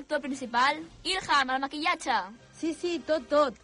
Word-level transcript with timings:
l'actor 0.00 0.20
principal. 0.24 0.80
Ilham, 1.04 1.50
el 1.50 1.60
maquillatge. 1.60 2.16
Sí, 2.56 2.72
sí, 2.74 2.98
tot, 3.06 3.28
tot. 3.28 3.54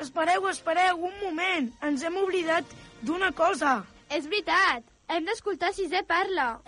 Espereu, 0.00 0.46
espereu, 0.48 1.02
un 1.08 1.14
moment. 1.20 1.68
Ens 1.84 2.02
hem 2.06 2.16
oblidat 2.22 2.64
d'una 3.02 3.32
cosa. 3.36 3.82
És 4.08 4.28
veritat. 4.30 4.86
Hem 5.12 5.26
d'escoltar 5.26 5.72
si 5.76 5.88
Zé 5.90 6.00
parla. 6.08 6.62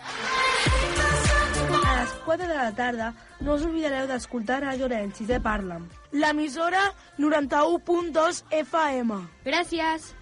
A 1.75 1.93
les 1.99 2.11
4 2.25 2.47
de 2.47 2.57
la 2.57 2.71
tarda 2.77 3.13
no 3.41 3.55
us 3.55 3.63
oblidareu 3.65 4.05
d'escoltar 4.11 4.61
a 4.63 4.75
Llorenç 4.77 5.17
si 5.17 5.25
Zé 5.25 5.39
parla. 5.41 5.79
L'emissora 6.11 6.83
91.2 7.17 8.43
FM. 8.59 9.21
Gràcies. 9.47 10.13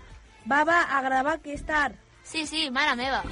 Baba, 0.46 0.84
a 0.92 1.02
gravar 1.02 1.40
que 1.42 1.58
és 1.58 1.66
tard. 1.66 2.00
Sí, 2.24 2.48
sí, 2.48 2.70
mare 2.72 2.96
meva. 3.00 3.24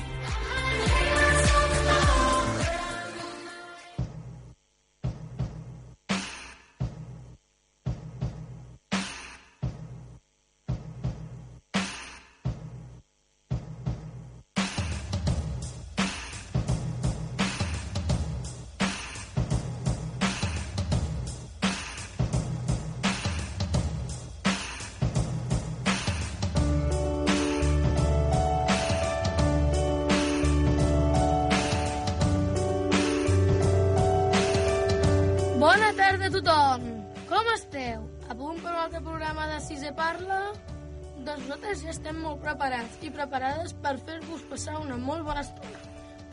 estem 41.92 42.20
molt 42.24 42.42
preparats 42.44 43.02
i 43.06 43.12
preparades 43.14 43.74
per 43.84 43.98
fer-vos 44.06 44.44
passar 44.50 44.78
una 44.80 44.98
molt 45.00 45.26
bona 45.28 45.44
estona. 45.44 45.82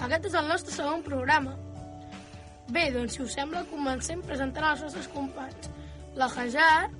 Aquest 0.06 0.28
és 0.30 0.36
el 0.38 0.46
nostre 0.50 0.74
segon 0.74 1.02
programa. 1.06 1.56
Bé, 2.70 2.88
doncs 2.94 3.16
si 3.16 3.24
us 3.24 3.34
sembla 3.34 3.64
comencem 3.70 4.22
presentant 4.22 4.68
els 4.70 4.84
nostres 4.86 5.08
companys. 5.14 5.70
La 6.18 6.28
Hajar, 6.28 6.90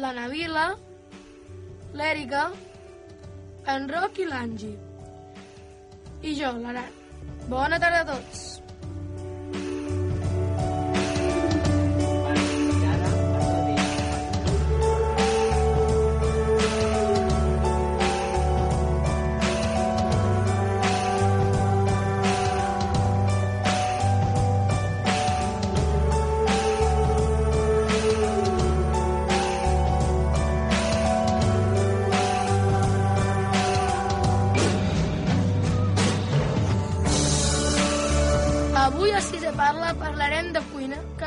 la 0.00 0.12
Navila, 0.16 0.70
l'Èrica, 1.98 2.46
en 3.74 3.88
Roc 3.92 4.22
i 4.22 4.28
l'Angi. 4.30 4.72
I 6.22 6.34
jo, 6.38 6.56
l'Aran. 6.64 6.98
Bona 7.50 7.78
tarda 7.82 8.04
a 8.06 8.10
tots! 8.14 8.61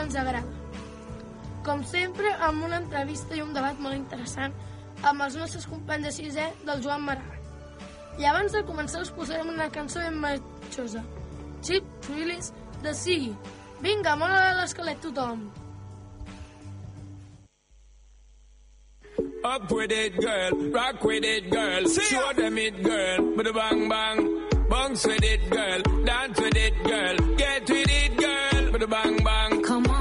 ens 0.05 0.15
agrada. 0.21 0.45
Com 1.65 1.83
sempre, 1.89 2.31
amb 2.47 2.63
una 2.67 2.79
entrevista 2.83 3.35
i 3.35 3.41
un 3.41 3.53
debat 3.57 3.79
molt 3.81 3.97
interessant 3.97 4.53
amb 5.03 5.25
els 5.25 5.35
nostres 5.39 5.65
companys 5.69 6.07
de 6.07 6.13
sisè 6.13 6.45
del 6.65 6.81
Joan 6.85 7.03
Maragall. 7.07 7.41
I 8.21 8.29
abans 8.29 8.53
de 8.55 8.63
començar 8.63 9.01
us 9.03 9.11
posarem 9.11 9.49
una 9.51 9.67
cançó 9.73 9.99
ben 9.99 10.15
marxosa. 10.21 11.03
Chip 11.65 12.09
Willis 12.13 12.53
de 12.83 12.93
Sigui. 12.93 13.33
Vinga, 13.81 14.15
mola 14.15 14.53
l'esquelet 14.61 15.01
tothom! 15.03 15.49
Up 19.45 19.71
with 19.71 19.91
it, 19.91 20.15
girl. 20.19 20.71
Rock 20.71 21.03
with 21.03 21.23
it, 21.23 21.51
girl. 21.51 21.87
Show 21.87 22.33
them 22.33 22.57
it, 22.57 22.81
girl. 22.81 23.19
Bada 23.37 23.53
bang 23.53 23.89
bang. 23.89 24.47
Bounce 24.69 25.05
with 25.05 25.23
it, 25.23 25.49
girl. 25.51 25.81
Dance 26.03 26.41
with 26.41 26.57
it, 26.57 26.83
girl. 26.83 27.15
Get 27.37 27.69
with 27.69 27.91
it, 27.99 28.17
girl. 28.17 28.63
Bada 28.73 28.89
bang 28.89 29.23
bang. 29.23 29.61
Come 29.61 29.85
on. 29.85 29.94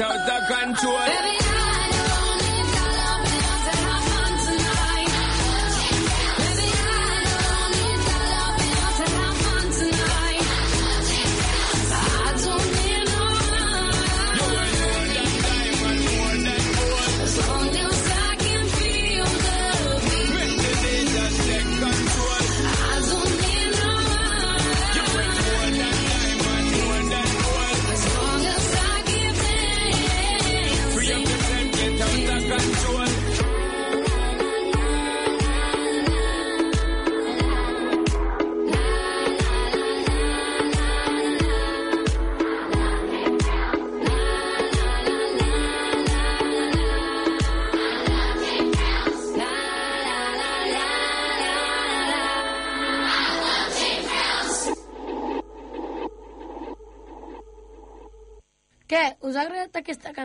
out 0.00 0.26
the 0.26 0.54
control. 0.54 0.98
Baby, 1.06 1.45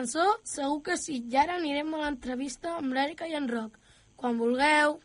cançó? 0.02 0.26
Segur 0.42 0.82
que 0.82 0.96
sí. 0.98 1.20
I 1.30 1.38
ara 1.44 1.58
anirem 1.60 1.94
a 1.94 2.02
l'entrevista 2.02 2.74
amb 2.80 2.96
l'Èrica 2.96 3.30
i 3.30 3.38
en 3.38 3.48
Roc. 3.54 3.78
Quan 4.18 4.38
vulgueu. 4.42 4.98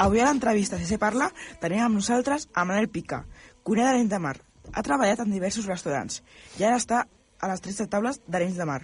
Avui 0.00 0.20
a 0.20 0.24
l'entrevista 0.24 0.78
Si 0.80 0.86
se 0.88 0.96
parla 0.96 1.26
tenim 1.60 1.82
amb 1.84 1.98
nosaltres 1.98 2.46
a 2.56 2.64
Manel 2.64 2.88
Pica, 2.88 3.18
cuiner 3.62 3.84
d'Arenys 3.84 4.08
de 4.08 4.20
Mar. 4.24 4.38
Ha 4.72 4.84
treballat 4.86 5.20
en 5.20 5.34
diversos 5.34 5.66
restaurants 5.68 6.22
i 6.56 6.64
ara 6.64 6.78
està 6.80 7.02
a 7.04 7.50
les 7.50 7.60
13 7.60 7.86
taules 7.92 8.20
d'Arenys 8.24 8.56
de 8.56 8.66
Mar. 8.70 8.80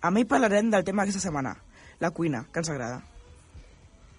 Amb 0.00 0.16
ell 0.16 0.28
parlarem 0.30 0.70
del 0.72 0.86
tema 0.88 1.04
d'aquesta 1.04 1.26
setmana, 1.26 1.52
la 2.00 2.12
cuina, 2.16 2.46
que 2.48 2.62
ens 2.62 2.72
agrada. 2.72 3.02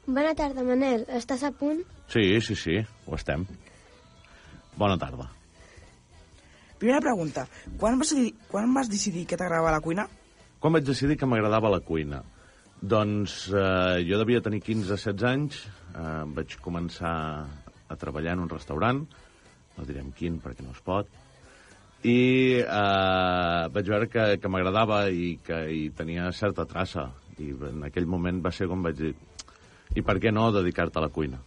Bona 0.05 0.35
tarda, 0.37 0.61
Manel. 0.67 1.07
Estàs 1.17 1.47
a 1.47 1.49
punt? 1.49 1.81
Sí, 2.13 2.21
sí, 2.45 2.55
sí, 2.55 2.77
ho 3.07 3.17
estem. 3.17 3.47
Bona 4.77 5.01
tarda. 5.01 5.31
Primera 6.77 7.01
pregunta, 7.01 7.47
quan 7.81 7.97
vas 7.97 8.13
decidir, 8.13 8.35
quan 8.51 8.73
vas 8.77 8.89
decidir 8.89 9.25
que 9.25 9.37
t'agradava 9.37 9.73
la 9.73 9.81
cuina? 9.81 10.05
Quan 10.59 10.77
vaig 10.77 10.85
decidir 10.85 11.17
que 11.17 11.25
m'agradava 11.25 11.73
la 11.73 11.81
cuina? 11.81 12.21
Doncs 12.79 13.49
eh, 13.51 14.05
jo 14.07 14.17
devia 14.21 14.39
tenir 14.39 14.61
15-16 14.63 15.25
anys, 15.27 15.63
eh, 15.91 16.23
vaig 16.35 16.55
començar 16.63 17.15
a 17.89 17.97
treballar 17.99 18.37
en 18.37 18.45
un 18.45 18.51
restaurant, 18.51 19.01
no 19.75 19.87
direm 19.87 20.13
quin 20.15 20.37
perquè 20.39 20.63
no 20.63 20.71
es 20.71 20.79
pot, 20.85 21.09
i 22.07 22.61
eh, 22.63 23.63
vaig 23.75 23.91
veure 23.91 24.07
que, 24.07 24.25
que 24.39 24.51
m'agradava 24.51 25.01
i 25.11 25.33
que 25.43 25.59
hi 25.67 25.89
tenia 25.91 26.31
certa 26.31 26.63
traça. 26.69 27.09
I 27.39 27.51
en 27.51 27.83
aquell 27.87 28.07
moment 28.07 28.39
va 28.43 28.51
ser 28.55 28.69
com 28.71 28.83
vaig 28.83 28.95
dir, 28.95 29.13
i 29.95 30.03
per 30.05 30.15
què 30.23 30.31
no 30.31 30.47
dedicar-te 30.55 30.99
a 30.99 31.03
la 31.03 31.11
cuina? 31.11 31.39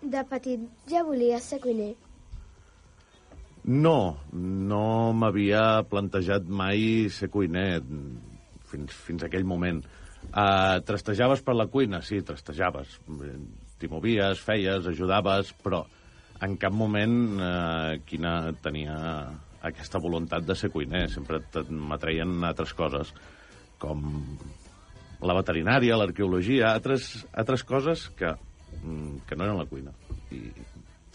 De 0.00 0.22
petit 0.30 0.62
ja 0.88 1.02
volies 1.04 1.50
ser 1.50 1.58
cuiner. 1.60 1.92
No, 3.66 4.16
no 4.32 5.12
m'havia 5.12 5.82
plantejat 5.90 6.46
mai 6.46 7.10
ser 7.12 7.28
cuiner 7.28 7.82
fins, 8.70 8.94
fins 9.06 9.26
aquell 9.26 9.46
moment. 9.48 9.82
Uh, 10.30 10.80
trastejaves 10.86 11.42
per 11.42 11.56
la 11.56 11.66
cuina? 11.72 12.02
Sí, 12.04 12.20
trastejaves. 12.26 12.98
T'hi 13.80 13.88
movies, 13.90 14.42
feies, 14.44 14.88
ajudaves, 14.90 15.54
però 15.64 15.84
en 16.44 16.56
cap 16.60 16.74
moment 16.76 17.16
uh, 17.36 17.94
quina 18.08 18.34
tenia 18.64 18.96
aquesta 19.66 20.00
voluntat 20.00 20.44
de 20.46 20.56
ser 20.56 20.70
cuiner. 20.72 21.06
Sempre 21.12 21.40
m'atreien 21.70 22.44
altres 22.48 22.74
coses, 22.76 23.12
com 23.80 24.04
la 25.20 25.36
veterinària, 25.36 25.98
l'arqueologia, 26.00 26.70
altres, 26.72 27.10
altres 27.32 27.64
coses 27.68 28.08
que, 28.16 28.32
mm, 28.80 29.24
que 29.28 29.36
no 29.36 29.44
eren 29.48 29.58
la 29.60 29.68
cuina. 29.68 29.92
I 30.32 30.46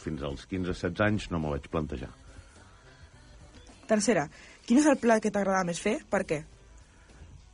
fins 0.01 0.21
als 0.21 0.45
15-16 0.49 1.01
anys 1.05 1.31
no 1.31 1.39
m'ho 1.41 1.55
vaig 1.55 1.69
plantejar. 1.71 2.11
Tercera, 3.89 4.27
quin 4.65 4.81
és 4.81 4.89
el 4.89 4.97
plat 5.01 5.21
que 5.21 5.31
t'agrada 5.33 5.65
més 5.65 5.81
fer? 5.81 5.99
Per 6.09 6.23
què? 6.25 6.43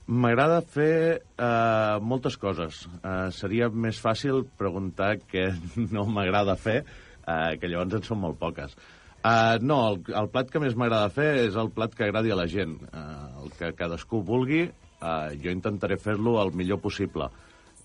M'agrada 0.08 0.62
fer 0.66 1.22
eh, 1.22 1.98
moltes 2.02 2.38
coses. 2.42 2.86
Eh, 3.04 3.30
seria 3.36 3.70
més 3.70 4.00
fàcil 4.02 4.44
preguntar 4.58 5.14
què 5.30 5.52
no 5.96 6.08
m'agrada 6.10 6.58
fer, 6.60 6.82
eh, 6.82 7.54
que 7.62 7.70
llavors 7.70 8.00
en 8.00 8.08
són 8.08 8.22
molt 8.26 8.40
poques. 8.42 8.76
Uh, 9.22 9.62
no, 9.62 9.76
el, 9.92 10.00
el 10.18 10.28
plat 10.34 10.50
que 10.50 10.60
més 10.62 10.74
m'agrada 10.74 11.12
fer 11.14 11.28
és 11.44 11.58
el 11.62 11.68
plat 11.76 11.94
que 11.94 12.08
agradi 12.08 12.32
a 12.34 12.38
la 12.40 12.48
gent. 12.50 12.80
Uh, 12.90 13.44
el 13.44 13.52
que 13.54 13.70
cadascú 13.78 14.24
vulgui, 14.26 14.64
uh, 14.66 15.30
jo 15.44 15.54
intentaré 15.54 16.00
fer-lo 16.02 16.40
el 16.42 16.50
millor 16.58 16.80
possible. 16.82 17.28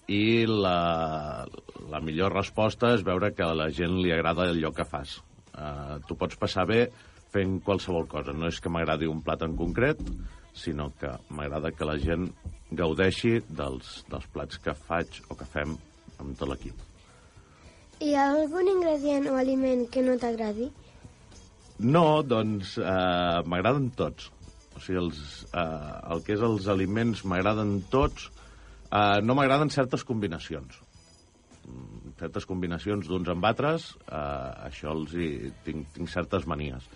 I 0.09 0.47
la, 0.49 1.45
la 1.93 2.01
millor 2.01 2.33
resposta 2.33 2.95
és 2.97 3.05
veure 3.05 3.35
que 3.37 3.45
a 3.45 3.53
la 3.59 3.69
gent 3.69 3.99
li 4.01 4.15
agrada 4.15 4.49
allò 4.49 4.73
que 4.73 4.89
fas. 4.89 5.19
Uh, 5.53 6.01
tu 6.09 6.17
pots 6.17 6.41
passar 6.41 6.65
bé 6.71 6.87
fent 7.35 7.59
qualsevol 7.67 8.09
cosa. 8.09 8.33
No 8.33 8.49
és 8.49 8.63
que 8.63 8.73
m'agradi 8.73 9.11
un 9.11 9.21
plat 9.27 9.45
en 9.45 9.59
concret, 9.61 10.01
sinó 10.56 10.91
que 11.00 11.12
m'agrada 11.29 11.73
que 11.76 11.87
la 11.88 11.99
gent 12.00 12.31
gaudeixi 12.76 13.38
dels, 13.49 14.01
dels 14.10 14.27
plats 14.32 14.58
que 14.63 14.75
faig 14.89 15.20
o 15.31 15.36
que 15.39 15.46
fem 15.53 15.77
amb 16.19 16.39
tot 16.39 16.51
l'equip. 16.51 16.81
Hi 18.01 18.15
ha 18.17 18.27
algun 18.34 18.69
ingredient 18.69 19.29
o 19.31 19.36
aliment 19.41 19.86
que 19.93 20.03
no 20.05 20.17
t'agradi? 20.20 20.70
No, 21.84 22.22
doncs 22.25 22.77
eh, 22.81 23.43
m'agraden 23.48 23.91
tots. 23.96 24.31
O 24.77 24.81
sigui, 24.81 24.98
els, 25.01 25.20
eh, 25.53 25.63
el 26.13 26.25
que 26.25 26.36
és 26.36 26.43
els 26.44 26.69
aliments 26.72 27.22
m'agraden 27.29 27.79
tots. 27.93 28.31
Eh, 28.91 29.20
no 29.25 29.36
m'agraden 29.36 29.72
certes 29.72 30.05
combinacions. 30.05 30.81
Mm, 31.67 32.15
Certes 32.17 32.46
combinacions 32.48 33.08
d'uns 33.10 33.29
amb 33.29 33.44
altres, 33.44 33.91
eh, 34.08 34.69
això 34.69 34.93
els 34.94 35.13
hi, 35.13 35.51
tinc, 35.67 35.91
tinc 35.93 36.08
certes 36.08 36.46
manies. 36.48 36.86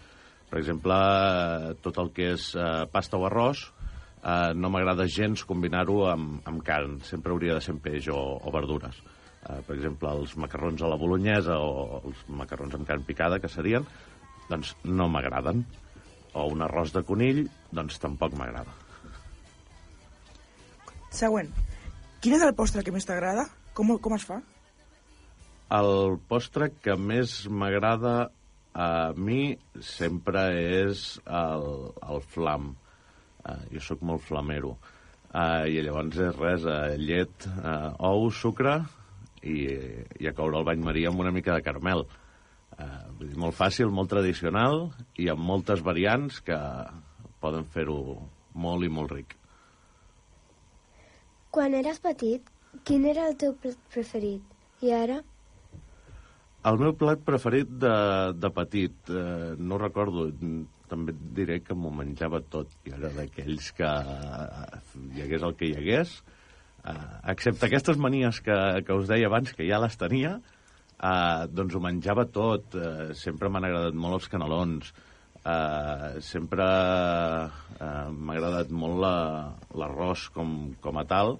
Per 0.50 0.58
exemple, 0.58 0.96
eh, 0.96 1.74
tot 1.84 2.00
el 2.02 2.10
que 2.14 2.32
és 2.34 2.50
eh, 2.58 2.86
pasta 2.90 3.18
o 3.18 3.26
arròs, 3.28 3.62
eh, 4.18 4.52
no 4.58 4.70
m'agrada 4.72 5.06
gens 5.06 5.44
combinar-ho 5.46 6.02
amb, 6.10 6.40
amb 6.50 6.64
carn. 6.66 6.98
Sempre 7.06 7.34
hauria 7.34 7.56
de 7.56 7.64
ser 7.64 7.76
amb 7.76 7.84
peix 7.84 8.10
o, 8.10 8.18
o 8.18 8.54
verdures. 8.54 8.98
Eh, 9.40 9.60
per 9.66 9.76
exemple, 9.76 10.10
els 10.10 10.34
macarrons 10.36 10.82
a 10.82 10.90
la 10.90 10.98
bolognesa 11.00 11.56
o 11.62 12.00
els 12.02 12.24
macarrons 12.42 12.74
amb 12.76 12.88
carn 12.88 13.06
picada, 13.06 13.38
que 13.38 13.52
serien, 13.52 13.86
doncs 14.50 14.74
no 14.84 15.08
m'agraden. 15.08 15.64
O 16.34 16.46
un 16.50 16.62
arròs 16.62 16.92
de 16.94 17.02
conill, 17.06 17.44
doncs 17.74 17.98
tampoc 18.02 18.34
m'agrada. 18.38 18.74
Següent, 21.10 21.48
quin 22.22 22.36
és 22.36 22.42
el 22.46 22.54
postre 22.58 22.84
que 22.86 22.94
més 22.94 23.06
t'agrada? 23.06 23.48
Com, 23.74 23.96
com 24.02 24.14
es 24.14 24.26
fa? 24.26 24.38
El 25.74 26.18
postre 26.30 26.72
que 26.82 26.94
més 26.98 27.44
m'agrada 27.46 28.30
a 28.74 29.12
mi 29.16 29.56
sempre 29.82 30.44
és 30.60 31.18
el, 31.26 31.66
el 32.06 32.22
flam. 32.32 32.72
Uh, 33.40 33.56
jo 33.72 33.82
sóc 33.82 34.02
molt 34.04 34.22
flamero. 34.22 34.76
Uh, 35.30 35.66
I 35.70 35.82
llavors 35.84 36.18
és 36.20 36.36
res, 36.36 36.66
uh, 36.66 36.96
llet, 37.00 37.46
uh, 37.62 37.94
ou, 38.10 38.28
sucre 38.34 38.80
i, 39.42 39.62
i 40.20 40.28
a 40.28 40.34
coure 40.36 40.58
el 40.58 40.66
bany 40.66 40.82
maria 40.84 41.10
amb 41.10 41.22
una 41.22 41.32
mica 41.34 41.54
de 41.54 41.64
caramel. 41.64 42.04
Uh, 42.76 43.06
vull 43.16 43.30
dir, 43.30 43.38
molt 43.40 43.56
fàcil, 43.56 43.90
molt 43.94 44.10
tradicional 44.12 44.90
i 45.18 45.30
amb 45.32 45.42
moltes 45.44 45.82
variants 45.86 46.40
que 46.44 46.58
poden 47.40 47.66
fer-ho 47.72 48.00
molt 48.54 48.84
i 48.84 48.92
molt 48.92 49.14
ric. 49.16 49.36
Quan 51.50 51.74
eres 51.74 51.98
petit, 52.02 52.44
quin 52.86 53.06
era 53.10 53.26
el 53.30 53.36
teu 53.40 53.56
preferit? 53.90 54.44
I 54.84 54.92
ara? 54.94 55.18
El 56.68 56.76
meu 56.80 56.92
plat 57.00 57.20
preferit 57.24 57.70
de, 57.82 57.92
de 58.36 58.50
petit, 58.52 58.96
eh, 59.08 59.54
no 59.56 59.78
recordo, 59.80 60.26
també 60.90 61.14
et 61.14 61.20
diré 61.38 61.56
que 61.64 61.72
m'ho 61.78 61.88
menjava 61.94 62.42
tot. 62.52 62.72
Jo 62.84 62.98
era 62.98 63.08
d'aquells 63.16 63.70
que 63.78 63.88
eh, 63.88 64.80
hi 65.16 65.22
hagués 65.24 65.46
el 65.48 65.54
que 65.56 65.70
hi 65.70 65.76
hagués, 65.78 66.12
eh, 66.84 66.96
excepte 67.32 67.64
aquestes 67.70 67.96
manies 68.02 68.42
que, 68.44 68.56
que 68.84 68.96
us 68.98 69.08
deia 69.08 69.30
abans, 69.30 69.54
que 69.56 69.64
ja 69.70 69.78
les 69.80 69.96
tenia, 70.00 70.34
eh, 71.00 71.46
doncs 71.48 71.78
ho 71.78 71.80
menjava 71.86 72.26
tot. 72.28 72.76
Eh, 72.76 73.14
sempre 73.16 73.48
m'han 73.48 73.64
agradat 73.70 73.96
molt 73.96 74.18
els 74.20 74.28
canelons, 74.34 74.92
eh, 75.40 76.20
sempre 76.28 76.66
eh, 76.66 78.10
m'ha 78.12 78.36
agradat 78.36 78.68
molt 78.84 79.00
la- 79.00 79.54
l'arròs 79.80 80.28
com, 80.36 80.74
com 80.84 81.00
a 81.00 81.06
tal, 81.08 81.38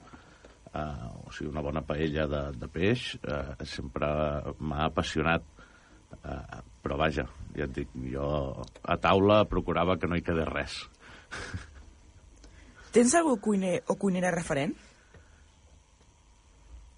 Uh, 0.70 1.26
o 1.26 1.32
sigui, 1.34 1.50
una 1.50 1.64
bona 1.66 1.82
paella 1.82 2.28
de, 2.30 2.42
de 2.54 2.68
peix 2.70 3.16
uh, 3.24 3.56
sempre 3.66 4.10
m'ha 4.62 4.84
apassionat. 4.86 5.46
Uh, 6.20 6.60
però 6.82 6.96
vaja, 6.98 7.24
ja 7.56 7.66
et 7.66 7.74
dic, 7.74 7.90
jo 8.12 8.28
a 8.82 8.96
taula 9.02 9.42
procurava 9.50 9.98
que 9.98 10.08
no 10.10 10.18
hi 10.18 10.24
quedés 10.26 10.48
res. 10.50 10.78
Tens 12.94 13.14
algú 13.18 13.36
cuiner 13.42 13.80
o 13.90 13.98
cuinera 13.98 14.32
referent? 14.34 14.72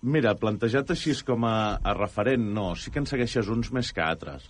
Mira, 0.02 0.34
plantejat 0.34 0.92
així 0.92 1.14
com 1.26 1.44
a, 1.46 1.56
a 1.78 1.92
referent, 1.94 2.44
no. 2.56 2.72
Sí 2.74 2.90
que 2.90 2.98
en 3.02 3.06
segueixes 3.06 3.50
uns 3.52 3.70
més 3.74 3.92
que 3.94 4.02
altres. 4.04 4.48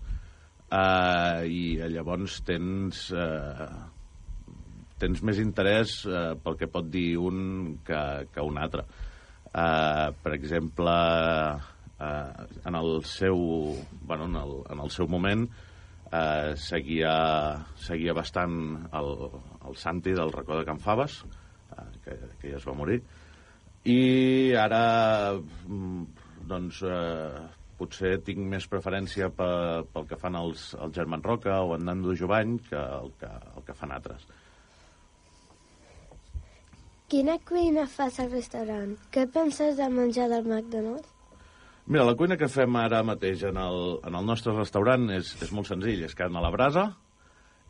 Uh, 0.73 1.43
I 1.45 1.65
llavors 1.93 2.41
tens... 2.47 3.11
Uh, 3.13 3.69
tens 5.03 5.19
més 5.27 5.41
interès 5.43 5.97
uh, 6.07 6.37
pel 6.39 6.55
que 6.61 6.69
pot 6.71 6.87
dir 6.87 7.17
un 7.19 7.79
que, 7.83 8.01
que 8.31 8.45
un 8.47 8.61
altre. 8.63 8.87
Uh, 9.53 10.15
per 10.25 10.33
exemple, 10.33 10.93
uh, 12.01 12.45
en 12.65 12.79
el 12.79 13.03
seu, 13.05 13.37
bueno, 14.09 14.31
en 14.31 14.39
el, 14.41 14.55
en 14.73 14.81
el 14.81 14.93
seu 14.95 15.09
moment 15.13 15.45
uh, 15.45 16.55
seguia, 16.57 17.13
seguia 17.77 18.15
bastant 18.17 18.57
el, 18.97 19.13
el 19.69 19.77
Santi 19.77 20.17
del 20.17 20.33
racó 20.33 20.57
de 20.57 20.65
Can 20.65 20.81
Faves, 20.81 21.21
uh, 21.23 21.85
que, 22.05 22.17
que 22.41 22.55
ja 22.55 22.57
es 22.63 22.69
va 22.69 22.79
morir, 22.79 23.03
i 23.85 24.55
ara 24.55 24.83
mm, 25.35 26.03
doncs 26.47 26.83
eh, 26.87 27.43
potser 27.79 28.13
tinc 28.27 28.45
més 28.47 28.69
preferència 28.71 29.29
pe, 29.35 29.49
pel 29.95 30.07
que 30.11 30.19
fan 30.21 30.39
els, 30.39 30.69
el 30.79 30.93
Germán 30.95 31.25
Roca 31.27 31.59
o 31.67 31.75
en 31.77 31.89
Nando 31.89 32.15
Jovany 32.19 32.59
que 32.69 32.79
el 32.79 33.11
que, 33.19 33.31
el 33.57 33.67
que 33.67 33.75
fan 33.75 33.95
altres. 33.95 34.27
Quina 37.13 37.35
cuina 37.45 37.83
fas 37.93 38.15
al 38.23 38.31
restaurant? 38.33 38.95
Què 39.13 39.27
penses 39.29 39.75
del 39.77 39.91
menjar 39.93 40.31
del 40.31 40.47
McDonald's? 40.49 41.11
Mira, 41.85 42.07
la 42.09 42.15
cuina 42.17 42.39
que 42.41 42.49
fem 42.49 42.79
ara 42.81 43.03
mateix 43.05 43.43
en 43.51 43.59
el, 43.61 43.83
en 44.09 44.17
el 44.17 44.25
nostre 44.25 44.55
restaurant 44.55 45.05
és, 45.13 45.35
és 45.45 45.53
molt 45.53 45.69
senzill. 45.69 46.07
És 46.07 46.17
carn 46.17 46.39
a 46.41 46.45
la 46.45 46.53
brasa 46.55 46.87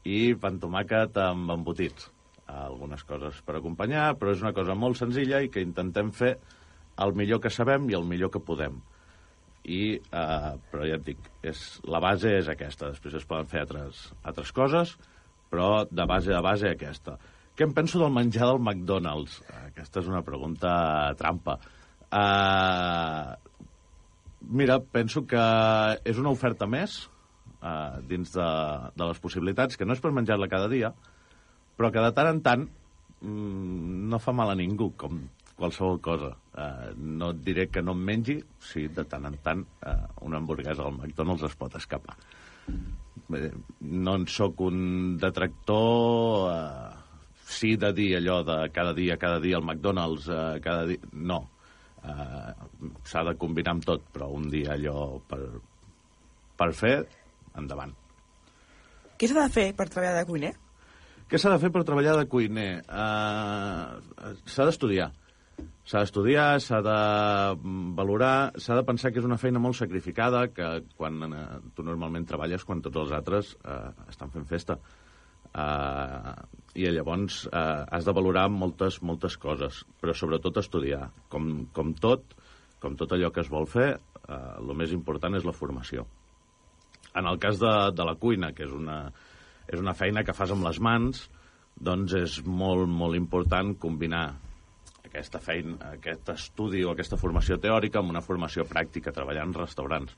i 0.06 0.36
pan 0.38 0.60
tomàquet 0.62 1.18
amb 1.24 1.50
embotits. 1.56 2.06
Algunes 2.54 3.02
coses 3.08 3.42
per 3.42 3.58
acompanyar, 3.58 4.12
però 4.20 4.30
és 4.36 4.46
una 4.46 4.54
cosa 4.54 4.78
molt 4.78 5.02
senzilla 5.02 5.42
i 5.42 5.50
que 5.50 5.66
intentem 5.66 6.14
fer 6.14 6.36
el 7.02 7.18
millor 7.18 7.42
que 7.42 7.50
sabem 7.50 7.90
i 7.90 7.98
el 7.98 8.06
millor 8.06 8.30
que 8.30 8.46
podem. 8.46 8.78
I, 9.66 9.82
eh, 9.98 10.54
però 10.70 10.86
ja 10.86 11.02
et 11.02 11.08
dic, 11.10 11.30
és, 11.42 11.66
la 11.82 11.98
base 11.98 12.30
és 12.38 12.54
aquesta. 12.54 12.94
Després 12.94 13.18
es 13.18 13.26
poden 13.26 13.50
fer 13.50 13.66
altres, 13.66 14.06
altres 14.22 14.54
coses, 14.54 14.94
però 15.50 15.80
de 15.90 16.10
base 16.14 16.30
a 16.30 16.46
base 16.46 16.70
aquesta. 16.70 17.18
Què 17.62 17.66
em 17.68 17.74
penso 17.76 18.00
del 18.00 18.10
menjar 18.10 18.48
del 18.48 18.58
McDonald's? 18.58 19.36
Aquesta 19.54 20.00
és 20.00 20.06
una 20.10 20.24
pregunta 20.26 20.70
trampa. 21.14 21.52
Uh, 22.10 23.36
mira, 24.58 24.80
penso 24.82 25.20
que 25.30 25.42
és 26.10 26.18
una 26.18 26.32
oferta 26.34 26.66
més 26.66 26.96
uh, 27.06 28.00
dins 28.10 28.32
de, 28.34 28.46
de 28.98 29.06
les 29.06 29.20
possibilitats, 29.22 29.78
que 29.78 29.86
no 29.86 29.94
és 29.94 30.02
per 30.02 30.10
menjar-la 30.10 30.48
cada 30.50 30.66
dia, 30.72 30.90
però 31.78 31.92
que 31.94 32.02
de 32.02 32.08
tant 32.16 32.30
en 32.32 32.40
tant 32.48 32.64
mm, 32.66 34.10
no 34.10 34.20
fa 34.24 34.34
mal 34.34 34.50
a 34.50 34.58
ningú, 34.58 34.88
com 34.98 35.20
qualsevol 35.54 36.00
cosa. 36.02 36.32
Uh, 36.56 36.90
no 36.98 37.30
et 37.30 37.44
diré 37.46 37.68
que 37.70 37.84
no 37.86 37.94
em 37.94 38.02
mengi, 38.10 38.40
si 38.72 38.88
de 38.90 39.04
tant 39.06 39.30
en 39.30 39.38
tant 39.46 39.62
uh, 39.86 39.94
una 40.26 40.42
hamburguesa 40.42 40.82
al 40.82 40.98
McDonald's 40.98 41.46
es 41.46 41.54
pot 41.62 41.78
escapar. 41.78 42.18
No 43.30 44.18
en 44.18 44.26
sóc 44.26 44.66
un 44.66 45.14
detractor... 45.22 46.50
Uh, 46.50 47.01
sí 47.46 47.76
de 47.76 47.92
dir 47.96 48.16
allò 48.18 48.42
de 48.46 48.58
cada 48.74 48.94
dia, 48.96 49.16
cada 49.20 49.40
dia 49.40 49.58
al 49.58 49.66
McDonald's, 49.66 50.28
uh, 50.28 50.58
cada 50.62 50.86
dia... 50.90 51.12
No. 51.12 51.42
Uh, 52.02 52.90
S'ha 53.06 53.22
de 53.28 53.36
combinar 53.38 53.76
amb 53.76 53.86
tot, 53.86 54.04
però 54.14 54.30
un 54.34 54.48
dia 54.50 54.74
allò 54.74 55.20
per, 55.28 55.40
per 56.58 56.72
fer, 56.74 56.96
endavant. 57.58 57.94
Què 59.18 59.28
s'ha 59.30 59.44
de 59.44 59.54
fer 59.54 59.68
per 59.78 59.86
treballar 59.86 60.18
de 60.18 60.28
cuiner? 60.28 60.52
Què 61.30 61.38
s'ha 61.38 61.52
de 61.54 61.60
fer 61.62 61.70
per 61.72 61.84
treballar 61.88 62.16
de 62.18 62.28
cuiner? 62.28 62.70
Uh, 62.90 64.32
s'ha 64.50 64.66
d'estudiar. 64.66 65.12
S'ha 65.86 66.02
d'estudiar, 66.02 66.60
s'ha 66.62 66.80
de 66.84 66.96
valorar, 67.96 68.52
s'ha 68.58 68.76
de 68.78 68.84
pensar 68.86 69.10
que 69.12 69.22
és 69.22 69.28
una 69.28 69.38
feina 69.38 69.62
molt 69.62 69.78
sacrificada, 69.78 70.48
que 70.54 70.68
quan 70.98 71.22
uh, 71.28 71.40
tu 71.76 71.86
normalment 71.86 72.26
treballes 72.28 72.66
quan 72.66 72.82
tots 72.82 73.00
els 73.04 73.14
altres 73.14 73.54
uh, 73.62 73.94
estan 74.10 74.34
fent 74.34 74.46
festa. 74.50 74.78
Uh, 75.52 76.32
I 76.72 76.88
llavors 76.88 77.42
uh, 77.50 77.84
has 77.92 78.06
de 78.08 78.14
valorar 78.16 78.46
moltes, 78.48 79.02
moltes 79.04 79.36
coses, 79.36 79.82
però 80.00 80.14
sobretot 80.16 80.62
estudiar. 80.62 81.10
Com, 81.32 81.66
com 81.76 81.92
tot, 82.00 82.32
com 82.80 82.96
tot 82.96 83.12
allò 83.12 83.28
que 83.32 83.44
es 83.44 83.50
vol 83.52 83.68
fer, 83.68 83.90
uh, 84.22 84.54
el 84.56 84.72
més 84.78 84.94
important 84.96 85.36
és 85.36 85.44
la 85.44 85.56
formació. 85.56 86.06
En 87.12 87.28
el 87.28 87.36
cas 87.38 87.60
de, 87.60 87.72
de 87.92 88.06
la 88.08 88.16
cuina, 88.16 88.54
que 88.56 88.64
és 88.64 88.72
una, 88.72 89.02
és 89.68 89.80
una 89.80 89.92
feina 89.92 90.24
que 90.24 90.34
fas 90.36 90.54
amb 90.54 90.64
les 90.64 90.80
mans, 90.80 91.26
doncs 91.76 92.14
és 92.16 92.38
molt, 92.46 92.88
molt 92.88 93.18
important 93.18 93.74
combinar 93.80 94.30
aquesta 95.04 95.40
feina, 95.44 95.76
aquest 95.98 96.30
estudi 96.32 96.80
o 96.86 96.92
aquesta 96.92 97.18
formació 97.20 97.58
teòrica 97.60 98.00
amb 98.00 98.14
una 98.14 98.24
formació 98.24 98.64
pràctica, 98.68 99.12
treballar 99.12 99.44
en 99.44 99.52
restaurants, 99.56 100.14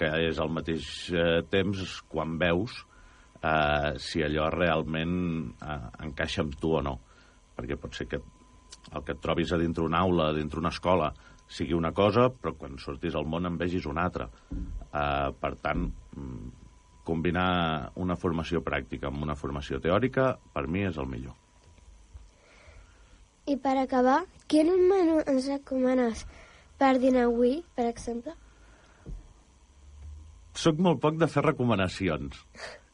que 0.00 0.08
és 0.30 0.40
al 0.40 0.48
mateix 0.48 0.86
eh, 1.12 1.42
temps 1.52 1.98
quan 2.08 2.38
veus 2.40 2.78
eh, 3.42 3.98
si 3.98 4.22
allò 4.22 4.48
realment 4.50 5.16
eh, 5.58 5.80
encaixa 6.06 6.44
amb 6.46 6.56
tu 6.60 6.76
o 6.78 6.82
no. 6.84 6.98
Perquè 7.56 7.76
pot 7.80 7.94
ser 7.98 8.08
que 8.08 8.22
el 8.92 9.04
que 9.04 9.14
et 9.16 9.22
trobis 9.22 9.52
a 9.52 9.60
dintre 9.60 9.84
una 9.84 10.02
aula, 10.02 10.30
a 10.30 10.36
dintre 10.36 10.60
una 10.60 10.72
escola, 10.72 11.12
sigui 11.52 11.74
una 11.76 11.92
cosa, 11.92 12.28
però 12.30 12.54
quan 12.56 12.78
sortis 12.80 13.16
al 13.18 13.28
món 13.28 13.46
en 13.48 13.58
vegis 13.60 13.86
una 13.90 14.06
altra. 14.08 14.28
Eh, 14.52 15.30
per 15.40 15.54
tant, 15.60 15.88
mm, 16.16 16.50
combinar 17.04 17.92
una 17.96 18.16
formació 18.16 18.62
pràctica 18.62 19.08
amb 19.08 19.22
una 19.22 19.34
formació 19.34 19.80
teòrica, 19.80 20.36
per 20.54 20.68
mi 20.68 20.86
és 20.86 20.96
el 20.96 21.06
millor. 21.06 21.34
I 23.46 23.56
per 23.58 23.74
acabar, 23.76 24.22
quin 24.46 24.70
menú 24.88 25.18
ens 25.26 25.48
recomanes 25.50 26.26
per 26.78 26.98
dinar 27.02 27.26
avui, 27.26 27.64
per 27.74 27.88
exemple? 27.90 28.36
Soc 30.54 30.78
molt 30.78 31.00
poc 31.00 31.16
de 31.18 31.26
fer 31.26 31.42
recomanacions 31.42 32.44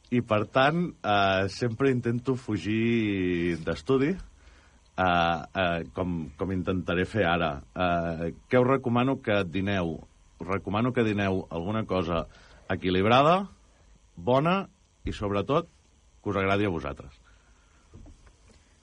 i, 0.09 0.21
per 0.25 0.45
tant, 0.49 0.87
eh, 1.03 1.47
sempre 1.53 1.91
intento 1.93 2.35
fugir 2.35 3.57
d'estudi, 3.65 4.09
eh, 4.09 5.05
eh, 5.63 5.83
com, 5.93 6.19
com 6.37 6.53
intentaré 6.55 7.05
fer 7.05 7.25
ara. 7.29 7.51
Eh, 7.73 8.33
què 8.49 8.61
us 8.61 8.67
recomano 8.67 9.19
que 9.21 9.43
dineu? 9.45 9.97
Us 10.39 10.47
recomano 10.47 10.93
que 10.95 11.05
dineu 11.05 11.45
alguna 11.49 11.85
cosa 11.85 12.25
equilibrada, 12.69 13.49
bona 14.15 14.61
i, 15.05 15.13
sobretot, 15.13 15.69
que 16.23 16.31
us 16.33 16.39
agradi 16.41 16.65
a 16.65 16.73
vosaltres. 16.73 17.13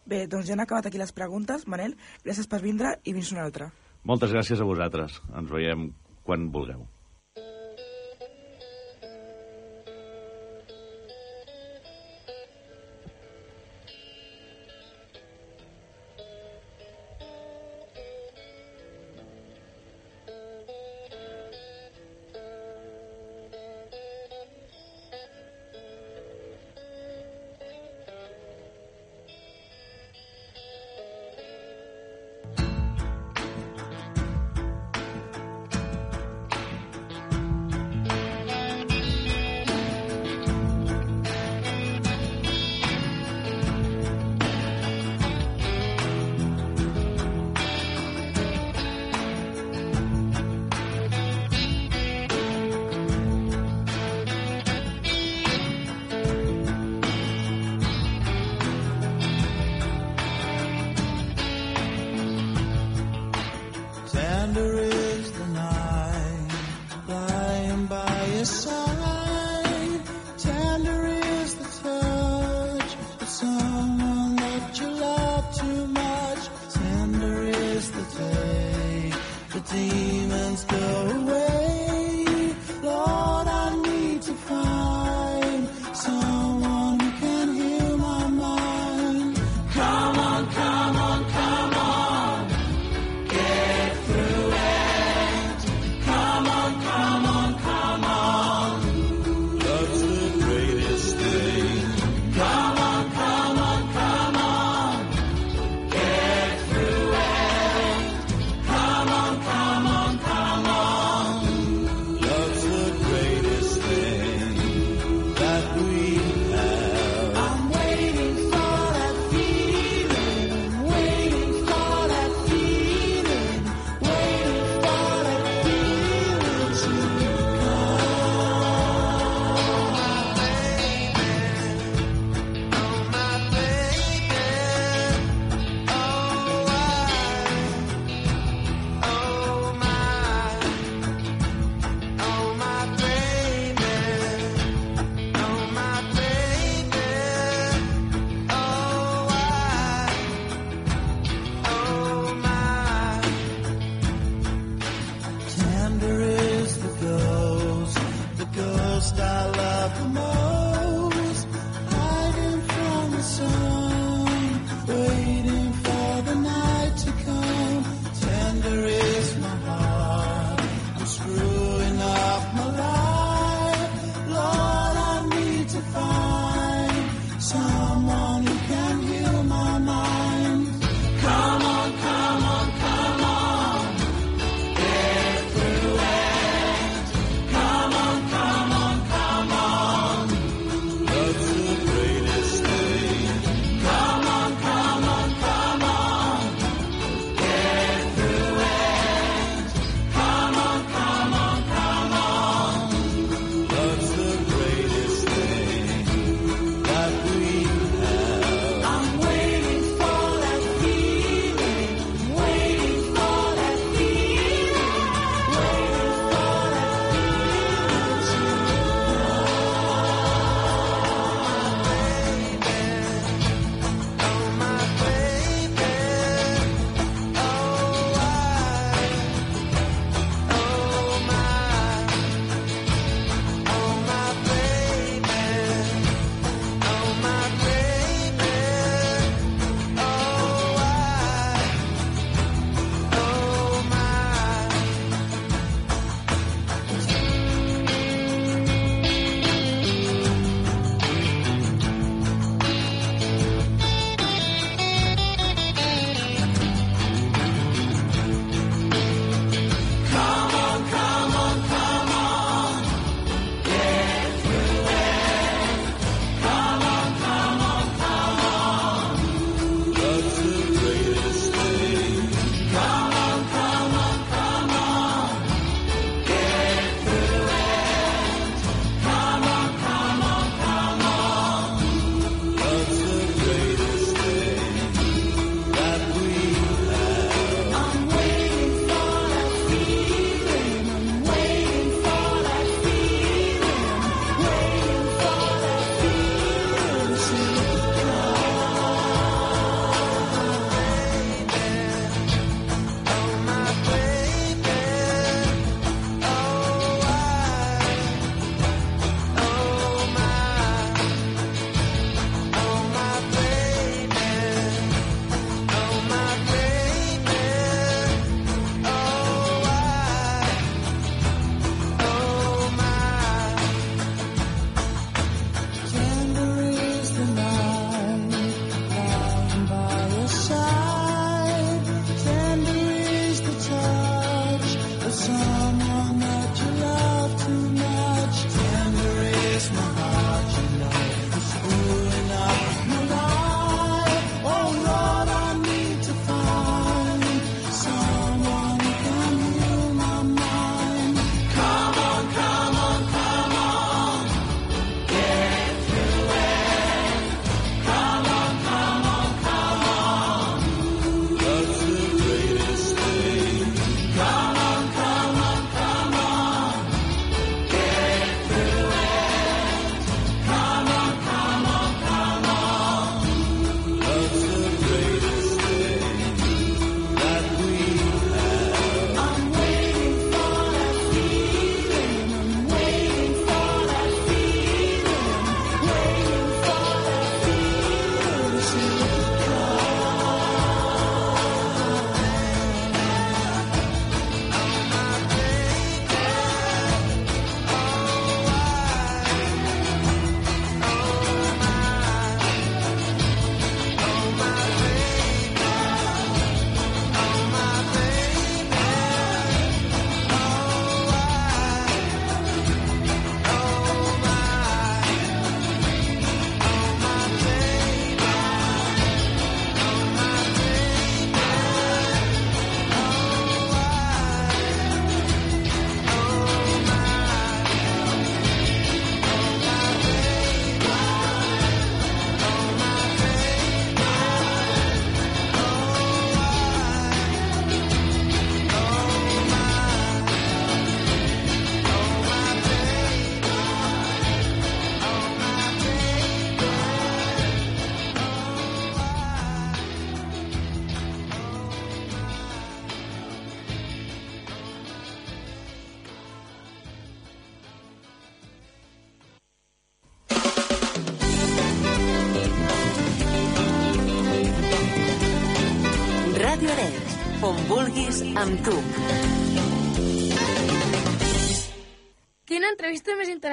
Bé, 0.07 0.27
doncs 0.31 0.47
ja 0.47 0.55
han 0.55 0.63
acabat 0.63 0.87
aquí 0.87 1.01
les 1.03 1.13
preguntes. 1.13 1.67
Manel, 1.67 1.97
gràcies 2.23 2.47
per 2.47 2.63
vindre 2.63 3.01
i 3.03 3.15
vins 3.17 3.33
una 3.35 3.43
altra. 3.43 3.73
Moltes 4.07 4.31
gràcies 4.31 4.63
a 4.63 4.69
vosaltres. 4.69 5.19
Ens 5.35 5.51
veiem 5.51 5.89
quan 6.23 6.47
vulgueu. 6.55 6.87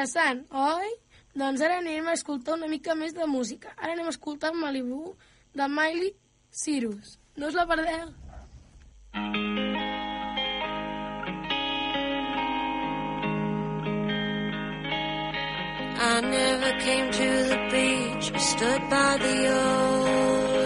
interessant, 0.04 0.44
oi? 0.52 0.90
Doncs 1.34 1.62
ara 1.64 1.78
anem 1.80 2.08
a 2.08 2.14
escoltar 2.14 2.58
una 2.58 2.68
mica 2.68 2.96
més 2.96 3.14
de 3.16 3.26
música. 3.26 3.72
Ara 3.78 3.94
anem 3.94 4.08
a 4.08 4.10
escoltar 4.12 4.52
el 4.52 4.60
Malibu 4.60 5.16
de 5.56 5.68
Miley 5.68 6.14
Cyrus. 6.52 7.18
No 7.38 7.48
us 7.48 7.56
la 7.56 7.66
perdeu! 7.66 8.12
I 16.06 16.20
never 16.22 16.72
came 16.84 17.12
to 17.12 17.30
the 17.48 17.60
beach, 17.72 18.32
I 18.36 18.40
stood 18.40 18.90
by 18.90 19.18
the 19.24 19.38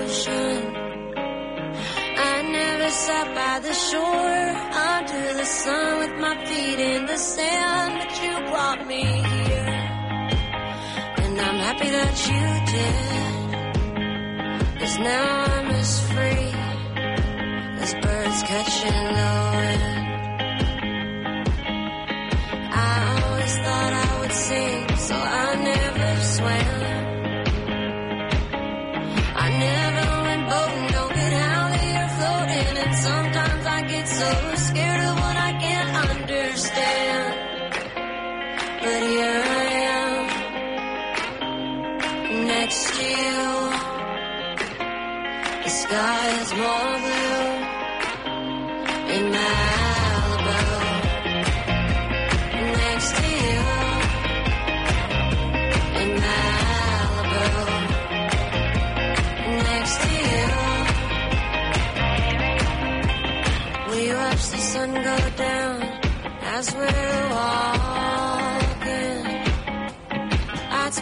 ocean 0.01 0.66
I 2.87 2.89
sat 2.89 3.27
by 3.35 3.59
the 3.67 3.73
shore 3.73 4.43
under 4.95 5.33
the 5.33 5.43
sun 5.43 5.99
with 5.99 6.15
my 6.21 6.45
feet 6.45 6.79
in 6.79 7.05
the 7.05 7.17
sand, 7.17 7.99
but 7.99 8.23
you 8.23 8.31
brought 8.49 8.87
me 8.87 9.03
here, 9.03 9.75
and 11.23 11.41
I'm 11.47 11.59
happy 11.67 11.89
that 11.89 12.15
you 12.29 12.43
did. 12.75 13.19
Cause 14.79 14.97
now 14.99 15.45
I'm 15.53 15.67
as 15.71 15.99
free 16.11 16.53
as 17.83 17.93
birds 17.95 18.43
catching 18.43 19.03
the 19.17 19.46
so 34.19 34.29
scared 34.55 35.01
of 35.09 35.15
what 35.23 35.37
I 35.49 35.51
can't 35.63 35.91
understand. 36.09 37.27
But 38.81 39.01
here 39.11 39.41
I 39.59 39.65
am, 39.95 40.15
next 42.47 42.81
to 42.97 43.03
you. 43.21 43.41
The 45.63 45.69
sky 45.69 46.23
is 46.41 46.51
warm. 46.61 46.86
as 66.57 66.73
we're 66.73 67.29
walking. 67.29 67.77
I'd 70.71 70.93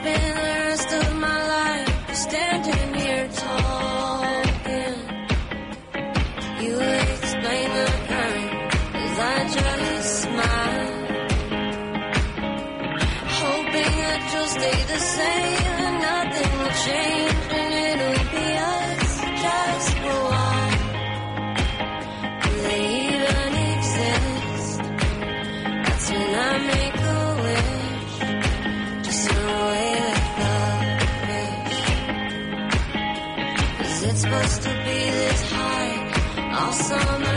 summer. 36.88 37.35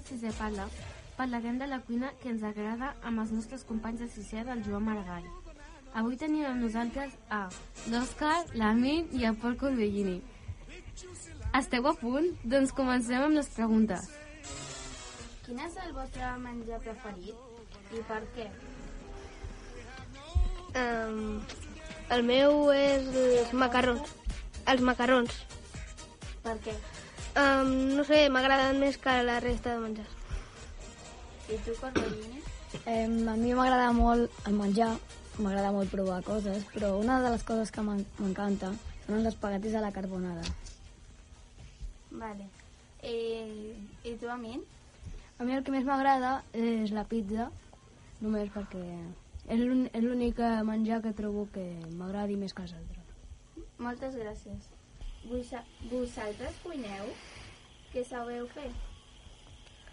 De 0.00 0.06
Sisè 0.08 0.32
Parla, 0.38 0.66
parlarem 1.16 1.58
de 1.58 1.66
la 1.68 1.80
cuina 1.84 2.10
que 2.22 2.30
ens 2.32 2.42
agrada 2.46 2.94
amb 3.04 3.20
els 3.20 3.32
nostres 3.36 3.64
companys 3.68 4.00
de 4.00 4.08
Sisè 4.08 4.44
del 4.48 4.62
Joan 4.64 4.86
Maragall. 4.86 5.26
Avui 6.00 6.16
tenim 6.16 6.46
amb 6.48 6.62
nosaltres 6.64 7.16
a 7.28 7.42
l'Òscar, 7.92 8.36
l'Amin 8.54 9.10
i 9.18 9.26
el 9.28 9.36
Pol 9.42 9.58
Corbellini. 9.60 10.20
Esteu 11.58 11.88
a 11.90 11.94
punt? 11.98 12.30
Doncs 12.44 12.72
comencem 12.76 13.24
amb 13.26 13.36
les 13.36 13.50
preguntes. 13.56 14.06
Quin 15.44 15.60
és 15.66 15.76
el 15.84 15.92
vostre 15.96 16.30
menjar 16.44 16.80
preferit 16.86 17.92
i 17.98 18.04
per 18.08 18.22
què? 18.36 18.46
Um, 20.80 21.42
el 22.14 22.24
meu 22.30 22.70
és 22.72 23.10
els 23.26 23.52
macarrons. 23.64 24.16
Els 24.70 24.86
macarrons. 24.86 25.44
Per 26.46 26.56
què? 26.64 26.78
Um, 27.36 27.94
no 27.96 28.04
sé, 28.04 28.24
m'agraden 28.32 28.80
més 28.82 28.96
que 28.98 29.12
la 29.22 29.38
resta 29.40 29.74
de 29.76 29.82
menjars. 29.84 30.16
I 31.50 31.58
tu, 31.64 31.74
Corbellini? 31.80 32.40
Eh, 32.86 33.04
a 33.06 33.36
mi 33.38 33.54
m'agrada 33.54 33.92
molt 33.94 34.30
el 34.46 34.54
menjar, 34.58 34.90
m'agrada 35.38 35.70
molt 35.74 35.90
provar 35.90 36.20
coses, 36.26 36.64
però 36.74 36.96
una 36.98 37.20
de 37.22 37.30
les 37.34 37.42
coses 37.46 37.70
que 37.70 37.82
m'en- 37.86 38.06
m'encanta 38.18 38.72
són 39.06 39.18
els 39.20 39.30
espaguetis 39.32 39.74
a 39.74 39.80
la 39.84 39.92
carbonara. 39.92 40.42
Vale. 42.10 42.48
I, 43.02 43.72
i 44.04 44.16
tu, 44.20 44.28
Amin? 44.28 44.62
A 45.38 45.44
mi 45.44 45.54
el 45.56 45.62
que 45.64 45.72
més 45.72 45.86
m'agrada 45.86 46.42
és 46.52 46.90
la 46.92 47.04
pizza, 47.08 47.50
només 48.20 48.50
perquè 48.52 48.82
és 49.48 49.58
l'ún- 49.60 49.88
és 49.94 50.02
l'únic 50.04 50.38
eh, 50.38 50.62
menjar 50.66 51.00
que 51.02 51.14
trobo 51.16 51.46
que 51.54 51.64
m'agradi 51.96 52.36
més 52.36 52.52
que 52.52 52.62
els 52.66 52.74
altres. 52.74 53.06
Moltes 53.78 54.14
gràcies. 54.18 54.68
Vosa, 55.28 55.62
vosaltres 55.90 56.56
cuineu? 56.64 57.10
Què 57.92 58.02
sabeu 58.06 58.46
fer? 58.54 58.70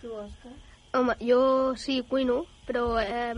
Tu, 0.02 0.12
Òscar? 0.14 0.54
Home, 0.96 1.16
jo 1.22 1.40
sí 1.78 2.00
cuino, 2.10 2.46
però 2.68 2.86
eh, 3.02 3.36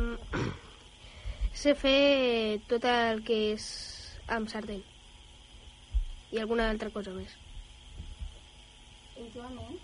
sé 1.61 1.73
fer 1.75 2.59
tot 2.69 2.85
el 2.91 3.23
que 3.25 3.39
és 3.55 3.65
amb 4.29 4.51
sardell. 4.51 4.83
I 6.31 6.39
alguna 6.43 6.69
altra 6.69 6.91
cosa 6.93 7.11
més. 7.15 7.33
I 9.17 9.25
tu, 9.33 9.41
Amin? 9.41 9.79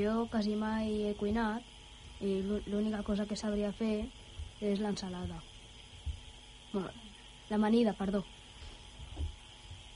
Jo 0.00 0.24
quasi 0.32 0.54
mai 0.56 0.88
he 1.10 1.14
cuinat 1.20 1.62
i 2.24 2.38
l'ú- 2.46 2.62
l'única 2.72 3.02
cosa 3.04 3.26
que 3.28 3.36
sabria 3.36 3.70
fer 3.76 4.06
és 4.64 4.80
l'ensalada. 4.80 5.42
Bueno, 6.72 6.88
l'amanida, 7.50 7.92
perdó. 7.92 8.24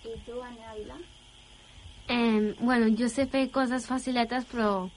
I 0.04 0.12
tu, 0.26 0.42
Anna 0.44 0.74
Ávila? 0.74 0.98
Eh, 2.08 2.56
bueno, 2.60 2.88
jo 2.98 3.08
sé 3.12 3.26
fer 3.28 3.50
coses 3.52 3.86
faciletes, 3.86 4.46
però 4.48 4.88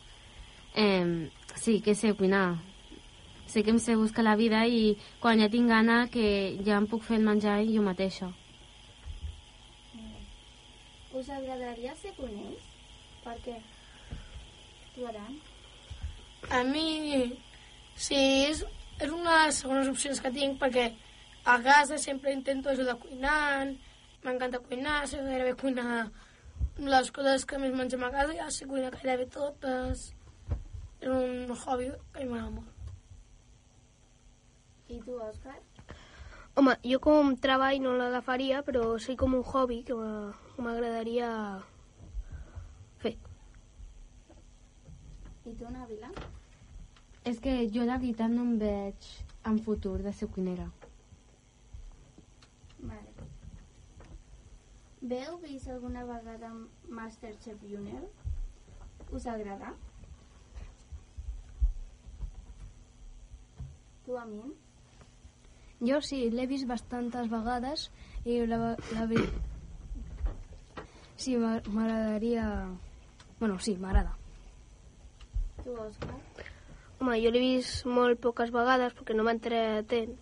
eh, 0.76 1.30
sí 1.56 1.82
que 1.82 1.96
sé 1.96 2.14
cuinar. 2.14 2.56
Sé 3.52 3.64
que 3.64 3.72
em 3.76 3.80
sé 3.84 3.98
buscar 4.00 4.24
la 4.24 4.38
vida 4.40 4.64
i 4.66 4.96
quan 5.20 5.42
ja 5.44 5.50
tinc 5.52 5.68
gana 5.68 6.06
que 6.08 6.56
ja 6.64 6.78
em 6.80 6.88
puc 6.88 7.04
fer 7.04 7.18
el 7.20 7.28
menjar 7.28 7.58
jo 7.68 7.84
mateixa. 7.84 8.32
Us 11.12 11.28
agradaria 11.28 11.92
ser 12.00 12.14
cuiners? 12.16 12.64
Per 13.26 13.36
què? 13.44 13.58
Tu, 14.96 15.04
Aran? 15.10 15.36
A 16.50 16.64
mi, 16.64 17.28
sí, 18.00 18.22
és, 18.48 18.64
és 19.04 19.12
una 19.12 19.36
de 19.36 19.46
les 19.50 19.60
segones 19.60 19.92
opcions 19.92 20.24
que 20.24 20.32
tinc 20.32 20.56
perquè 20.64 20.88
a 21.44 21.60
casa 21.60 22.00
sempre 22.00 22.32
intento 22.32 22.72
ajudar 22.72 22.96
cuinant, 23.04 23.76
m'encanta 24.24 24.64
cuinar, 24.64 25.04
sé 25.12 25.20
gairebé 25.28 25.58
cuinar 25.60 26.06
les 26.78 27.12
coses 27.12 27.46
que 27.46 27.60
més 27.60 27.74
mengem 27.76 28.04
a 28.04 28.12
casa, 28.12 28.36
ja 28.38 28.50
sé 28.52 28.68
cuinar 28.68 28.92
gairebé 28.96 29.28
totes. 29.34 30.12
És 31.02 31.10
un 31.10 31.52
hobby 31.52 31.90
que 32.14 32.26
m'agrada 32.30 32.52
molt. 32.60 32.78
I 34.92 35.00
tu, 35.02 35.16
Òscar? 35.24 35.58
Home, 36.60 36.76
jo 36.84 37.00
com 37.00 37.36
treball 37.40 37.80
no 37.80 37.96
l'agafaria, 37.96 38.60
però 38.68 38.98
sí 39.00 39.16
com 39.16 39.38
un 39.38 39.44
hobby 39.44 39.82
que 39.88 39.96
m'agradaria 40.60 41.30
fer. 43.00 43.16
I 45.46 45.56
tu, 45.56 45.70
Navila? 45.72 46.12
És 47.24 47.40
que 47.40 47.56
jo 47.72 47.86
la 47.88 47.98
veritat 48.02 48.34
no 48.34 48.44
em 48.44 48.58
veig 48.60 49.10
en 49.48 49.60
futur 49.64 50.00
de 50.04 50.14
ser 50.14 50.28
cuinera. 50.36 50.68
Vale. 52.82 53.30
Veu 55.02 55.38
vist 55.42 55.68
alguna 55.68 56.04
vegada 56.06 56.52
Masterchef 56.88 57.62
Junior? 57.64 58.04
Us 59.12 59.26
agrada? 59.28 59.74
Tu, 64.06 64.18
Amin? 64.18 64.54
Jo 65.82 66.02
sí, 66.06 66.30
l'he 66.30 66.46
vist 66.46 66.68
bastantes 66.70 67.30
vegades 67.32 67.88
i 68.26 68.38
la, 68.46 68.76
la 68.94 69.08
Sí, 71.18 71.36
m'a- 71.38 71.62
m'agradaria... 71.68 72.46
Bueno, 73.40 73.58
sí, 73.60 73.76
m'agrada. 73.78 74.16
Tu, 75.64 75.74
Òscar? 75.74 76.18
Home, 77.00 77.18
jo 77.24 77.32
l'he 77.34 77.42
vist 77.42 77.86
molt 77.90 78.22
poques 78.22 78.54
vegades 78.54 78.94
perquè 78.94 79.16
no 79.18 79.26
m'entretent 79.26 80.14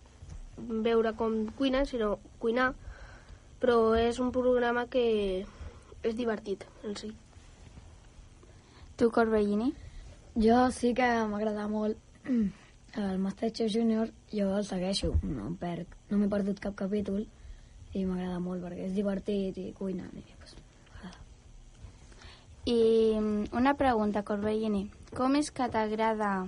veure 0.84 1.12
com 1.16 1.42
cuinen, 1.56 1.84
sinó 1.88 2.14
cuinar, 2.40 2.72
però 3.60 3.94
és 3.98 4.18
un 4.18 4.32
programa 4.32 4.86
que 4.90 5.04
és 6.02 6.16
divertit 6.16 6.64
en 6.84 6.96
si. 6.96 7.12
Tu, 8.96 9.10
Corbellini? 9.12 9.72
Jo 10.36 10.68
sí 10.72 10.94
que 10.96 11.08
m'agrada 11.28 11.66
molt 11.68 11.98
el 12.30 13.18
Masterchef 13.18 13.70
Junior, 13.72 14.10
jo 14.32 14.50
el 14.56 14.64
segueixo, 14.64 15.12
no 15.22 15.46
em 15.50 15.56
perd, 15.60 15.92
no 16.10 16.18
m'he 16.18 16.30
perdut 16.32 16.60
cap 16.62 16.76
capítol 16.78 17.26
i 17.94 18.04
m'agrada 18.06 18.38
molt 18.42 18.62
perquè 18.64 18.86
és 18.88 18.96
divertit 18.96 19.58
i 19.58 19.70
cuinen 19.76 20.10
i 20.16 20.24
pues, 20.38 20.56
I 22.70 22.80
mm, 23.18 23.50
una 23.56 23.74
pregunta, 23.74 24.22
Corbellini. 24.22 24.84
Com 25.16 25.34
és 25.38 25.48
que 25.50 25.66
t'agrada 25.72 26.46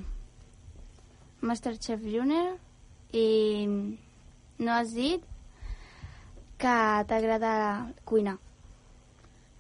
Masterchef 1.41 2.05
Junior 2.05 2.53
i 3.17 3.67
no 3.67 4.73
has 4.77 4.93
dit 4.95 5.25
que 6.63 7.05
t'agrada 7.11 7.53
cuinar? 8.07 8.37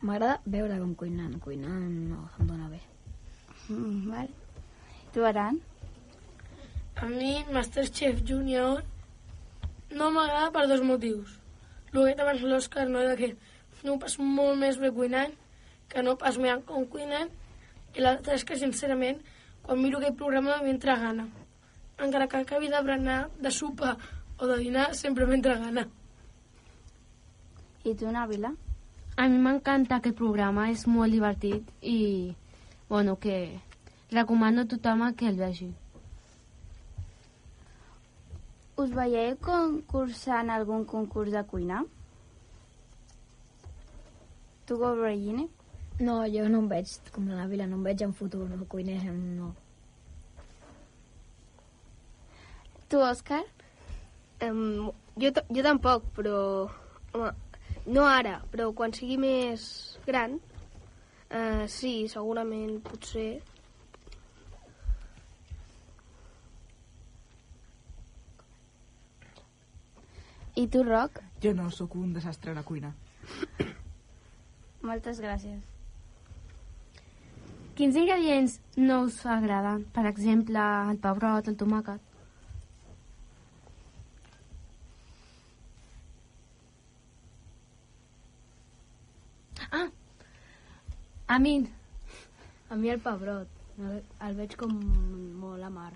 M'agrada 0.07 0.41
veure 0.47 0.79
com 0.79 0.95
cuinen, 0.95 1.39
cuinar 1.43 1.75
no 1.83 2.29
em 2.39 2.47
dóna 2.47 2.69
bé. 2.71 2.81
Mm, 3.69 4.11
vale. 4.11 4.31
Tu, 5.13 5.25
Aran? 5.27 5.59
A 7.03 7.07
mi, 7.11 7.45
Masterchef 7.51 8.23
Junior 8.29 8.85
no 9.91 10.11
m'agrada 10.15 10.53
per 10.55 10.69
dos 10.71 10.83
motius. 10.87 11.39
El 11.93 12.15
que 12.15 12.23
abans 12.23 12.45
l'Òscar, 12.47 12.87
no, 12.89 13.03
de 13.09 13.17
que 13.19 13.31
no 13.83 13.99
passo 13.99 14.23
molt 14.23 14.61
més 14.61 14.79
bé 14.79 14.93
cuinant 14.95 15.35
que 15.93 16.03
no 16.07 16.15
pas 16.17 16.39
mirant 16.39 16.63
com 16.65 16.87
cuinen, 16.89 17.29
i 17.93 18.01
l'altre 18.01 18.39
és 18.39 18.47
que, 18.49 18.57
sincerament, 18.57 19.19
quan 19.67 19.83
miro 19.83 19.99
aquell 19.99 20.15
programa 20.17 20.61
m'entra 20.63 20.95
gana. 21.03 21.27
Encara 21.99 22.31
que 22.31 22.41
acabi 22.41 22.71
de 22.73 22.81
berenar, 22.87 23.19
de 23.43 23.51
sopar 23.51 23.97
o 24.39 24.47
de 24.47 24.57
dinar, 24.63 24.87
sempre 24.97 25.27
m'entra 25.27 25.59
gana. 25.61 25.85
I 27.85 27.95
tu, 27.99 28.07
Nabila? 28.15 28.53
A 29.17 29.29
mi 29.29 29.39
m'encanta 29.43 29.97
aquest 29.99 30.17
programa, 30.17 30.69
és 30.71 30.85
molt 30.87 31.11
divertit 31.13 31.67
i, 31.83 32.35
bueno, 32.89 33.17
que 33.19 33.59
recomano 34.13 34.63
a 34.63 34.69
tothom 34.71 35.03
que 35.19 35.27
el 35.29 35.41
vegi. 35.41 35.73
Us 38.79 38.95
veieu 38.95 39.35
concursant 39.43 40.47
en 40.47 40.55
algun 40.55 40.87
concurs 40.95 41.35
de 41.35 41.43
cuina? 41.51 41.83
Tu, 44.65 44.79
Corbellini? 44.79 45.49
No, 46.01 46.23
jo 46.31 46.47
no 46.49 46.63
em 46.63 46.71
veig 46.71 46.97
com 47.13 47.27
la 47.29 47.43
Navila, 47.43 47.67
no 47.67 47.83
em 47.83 47.85
veig 47.91 48.07
en 48.07 48.15
futur, 48.17 48.47
no 48.49 48.65
cuiner, 48.71 49.03
no. 49.13 49.53
Tu, 52.89 53.03
Òscar? 53.03 53.43
Um, 54.47 54.93
jo, 55.19 55.35
jo 55.51 55.67
tampoc, 55.67 56.07
però... 56.17 56.37
Home, 57.13 57.33
no 57.87 58.07
ara, 58.07 58.39
però 58.53 58.71
quan 58.77 58.93
sigui 58.95 59.17
més 59.19 59.65
gran, 60.07 60.39
uh, 61.31 61.65
sí, 61.69 62.09
segurament, 62.13 62.79
potser... 62.87 63.31
I 70.55 70.67
tu, 70.69 70.83
Roc? 70.85 71.23
Jo 71.43 71.55
no, 71.57 71.71
sóc 71.73 71.95
un 71.97 72.13
desastre 72.13 72.53
a 72.53 72.55
la 72.55 72.63
cuina. 72.63 72.93
Moltes 74.85 75.21
gràcies. 75.23 75.63
Quins 77.75 77.97
ingredients 77.97 78.59
no 78.77 78.99
us 79.07 79.17
agraden? 79.25 79.87
Per 79.95 80.05
exemple, 80.11 80.63
el 80.93 80.99
pebrot, 81.01 81.49
el 81.49 81.57
tomàquet. 81.57 82.11
Ah! 89.73 89.89
A 91.33 91.39
mi, 91.39 91.67
A 92.69 92.77
mi 92.77 92.91
el 92.91 93.01
pebrot, 93.01 93.49
el, 93.81 94.01
el 94.27 94.35
veig 94.37 94.53
com 94.61 94.73
molt 95.41 95.65
amar. 95.65 95.93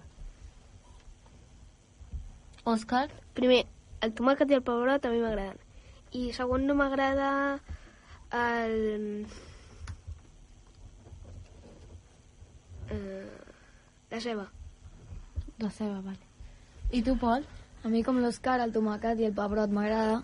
Òscar? 2.72 3.02
Primer, 3.36 3.58
el 4.06 4.14
tomàquet 4.16 4.54
i 4.54 4.56
el 4.56 4.62
pebrot 4.64 5.04
a 5.04 5.10
mi 5.12 5.20
m'agraden. 5.20 5.58
I 6.16 6.22
segon, 6.36 6.64
no 6.64 6.76
m'agrada 6.78 7.28
el... 8.38 8.78
Eh, 12.96 13.42
la 14.14 14.20
ceba. 14.28 14.46
La 15.60 15.72
ceba, 15.80 16.00
vale. 16.00 16.30
I 16.96 17.02
tu, 17.02 17.18
Pol? 17.20 17.44
A 17.84 17.92
mi 17.92 18.00
com 18.06 18.22
l'Òscar, 18.24 18.56
el 18.64 18.72
tomàquet 18.78 19.20
i 19.20 19.28
el 19.28 19.36
pebrot 19.36 19.68
m'agrada, 19.80 20.22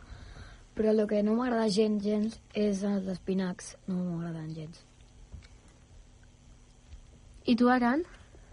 però 0.72 0.96
el 0.96 1.04
que 1.12 1.20
no 1.20 1.36
m'agrada 1.36 1.68
gens, 1.68 2.00
gens, 2.08 2.40
és 2.68 2.80
els 2.94 3.12
espinacs. 3.16 3.74
No 3.92 4.00
m'agraden 4.06 4.56
gens. 4.56 4.86
I 7.44 7.56
tu, 7.56 7.68
Aran? 7.68 8.04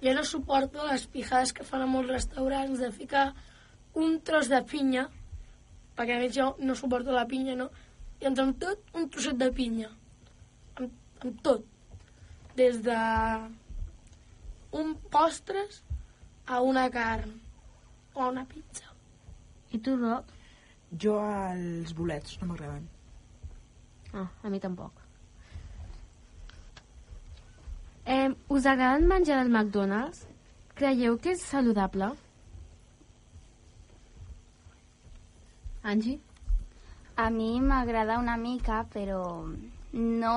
Jo 0.02 0.14
no 0.16 0.24
suporto 0.24 0.86
les 0.88 1.06
pijades 1.12 1.52
que 1.54 1.66
fan 1.68 1.84
a 1.84 1.90
molts 1.90 2.10
restaurants 2.10 2.80
de 2.82 2.92
ficar 2.96 3.26
un 4.00 4.20
tros 4.26 4.50
de 4.50 4.62
pinya, 4.70 5.08
perquè 5.98 6.16
a 6.16 6.22
més 6.22 6.34
jo 6.36 6.54
no 6.64 6.76
suporto 6.76 7.14
la 7.14 7.28
pinya, 7.28 7.58
no? 7.60 7.70
I 8.20 8.30
entre 8.30 8.46
amb 8.46 8.60
tot, 8.62 8.86
un 8.96 9.10
trosset 9.12 9.38
de 9.40 9.50
pinya. 9.56 9.90
Amb, 10.80 10.96
amb 11.24 11.44
tot. 11.46 11.66
Des 12.60 12.80
de 12.84 13.00
un 14.80 14.96
postres 15.12 15.84
a 16.48 16.62
una 16.62 16.88
carn 16.92 17.36
o 18.16 18.24
a 18.24 18.30
una 18.30 18.46
pizza. 18.46 18.90
I 19.72 19.80
tu, 19.86 19.96
Roc? 20.00 20.34
Jo 21.04 21.20
els 21.22 21.94
bolets 21.94 22.40
no 22.42 22.50
m'agraden. 22.50 22.88
Ah, 24.18 24.26
a 24.44 24.50
mi 24.50 24.60
tampoc. 24.60 25.09
Eh, 28.12 28.36
us 28.48 28.66
agrada 28.66 28.98
el 28.98 29.04
menjar 29.06 29.38
del 29.38 29.52
McDonald's? 29.54 30.24
Creieu 30.74 31.20
que 31.22 31.36
és 31.36 31.42
saludable? 31.46 32.08
Angie? 35.84 36.16
A 37.16 37.30
mi 37.30 37.60
m'agrada 37.62 38.18
una 38.18 38.36
mica, 38.42 38.80
però 38.90 39.22
no, 39.94 40.34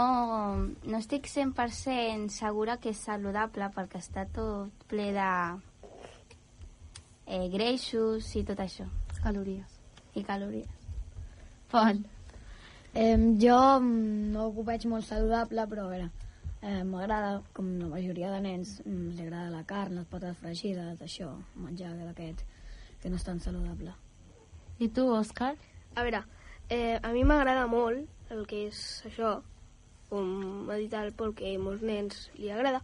no 0.84 0.98
estic 0.98 1.30
100% 1.32 2.28
segura 2.34 2.76
que 2.76 2.92
és 2.92 3.00
saludable 3.08 3.70
perquè 3.72 4.02
està 4.04 4.26
tot 4.36 4.84
ple 4.90 5.06
de 5.16 5.28
eh, 7.24 7.46
greixos 7.54 8.28
i 8.36 8.42
tot 8.50 8.60
això. 8.60 8.84
Calories. 9.22 9.78
I 10.12 10.26
calories. 10.28 10.68
Pol. 11.72 12.04
Eh, 12.92 13.16
jo 13.40 13.56
mm, 13.80 14.28
no 14.36 14.50
ho 14.50 14.66
veig 14.68 14.84
molt 14.92 15.08
saludable, 15.08 15.64
però 15.72 15.86
a 15.88 15.94
veure, 15.94 16.10
eh, 16.62 16.82
m'agrada, 16.86 17.42
com 17.52 17.68
la 17.80 17.90
majoria 17.90 18.30
de 18.30 18.40
nens, 18.40 18.78
mm, 18.84 19.10
els 19.10 19.20
agrada 19.20 19.50
la 19.50 19.64
carn, 19.66 19.98
les 19.98 20.06
potes 20.06 20.38
fregides, 20.38 21.00
això, 21.00 21.32
menjar 21.54 21.92
d'aquest, 21.98 22.44
que 23.02 23.10
no 23.10 23.16
és 23.16 23.24
tan 23.24 23.40
saludable. 23.40 23.94
I 24.78 24.88
tu, 24.88 25.08
Òscar? 25.10 25.56
A 25.94 26.02
veure, 26.02 26.24
eh, 26.70 26.98
a 27.02 27.12
mi 27.12 27.24
m'agrada 27.24 27.66
molt 27.66 28.08
el 28.30 28.46
que 28.46 28.68
és 28.68 29.02
això, 29.06 29.42
com 30.08 30.70
ha 30.70 30.76
dit 30.76 30.92
el 30.94 31.12
Pol, 31.12 31.34
que 31.34 31.54
a 31.54 31.58
molts 31.58 31.82
nens 31.82 32.30
li 32.38 32.50
agrada, 32.50 32.80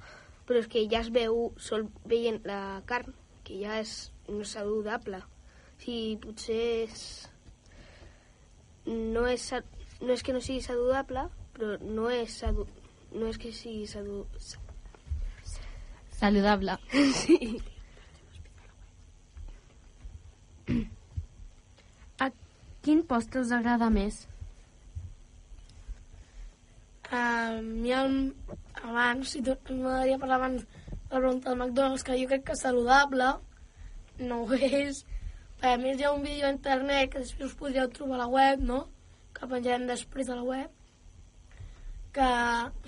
però 0.47 0.59
és 0.59 0.68
que 0.68 0.87
ja 0.91 1.01
es 1.01 1.11
veu 1.12 1.53
sol 1.57 1.89
veient 2.05 2.41
la 2.49 2.83
carn, 2.87 3.14
que 3.45 3.61
ja 3.62 3.79
és 3.81 4.11
no 4.29 4.41
és 4.41 4.55
saludable. 4.57 5.22
Sí, 5.79 6.18
potser 6.22 6.62
és... 6.85 7.03
No 8.89 9.26
és, 9.29 9.45
no 10.01 10.14
és 10.14 10.22
que 10.24 10.33
no 10.33 10.41
sigui 10.41 10.62
saludable, 10.64 11.26
però 11.57 11.76
no 11.85 12.09
és. 12.09 12.39
No 13.15 13.29
és 13.29 13.39
que 13.41 13.53
sigui 13.53 13.87
sadu... 13.87 14.25
Saludable. 16.19 16.79
Sí. 17.23 17.39
A 22.21 22.27
quin 22.85 23.01
postre 23.09 23.41
us 23.41 23.53
agrada 23.57 23.89
més? 23.89 24.27
A 27.09 27.23
mi 27.65 27.95
el, 27.97 28.19
abans, 28.83 29.31
si 29.33 29.41
tu, 29.41 29.55
m'agradaria 29.71 30.19
parlar 30.21 30.37
abans 30.43 30.67
la 31.09 31.23
pregunta 31.23 31.49
del 31.49 31.59
McDonald's, 31.59 32.05
que 32.05 32.19
jo 32.21 32.29
crec 32.29 32.45
que 32.51 32.57
saludable, 32.61 33.31
no 34.21 34.43
ho 34.45 34.59
és. 34.59 35.05
A 35.65 35.79
més, 35.81 35.97
hi 35.97 36.05
ha 36.05 36.13
un 36.13 36.27
vídeo 36.27 36.51
a 36.51 36.53
internet 36.53 37.15
que 37.15 37.23
després 37.25 37.49
us 37.49 37.57
podríeu 37.63 37.89
trobar 37.95 38.19
a 38.19 38.25
la 38.27 38.29
web, 38.35 38.61
no?, 38.73 38.83
que 39.33 39.49
penjarem 39.49 39.87
després 39.89 40.29
a 40.29 40.37
la 40.37 40.45
web, 40.45 40.78
que 42.15 42.29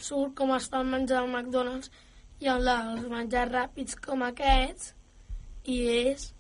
surt 0.01 0.35
com 0.39 0.55
està 0.57 0.81
el 0.81 0.91
menjar 0.93 1.21
del 1.23 1.33
McDonald's 1.33 1.91
i 2.41 2.49
on 2.49 2.63
la, 2.65 2.77
els 2.95 3.09
menjars 3.13 3.53
ràpids 3.53 3.99
com 4.01 4.25
aquests, 4.25 4.95
i 5.69 5.81
és 6.11 6.31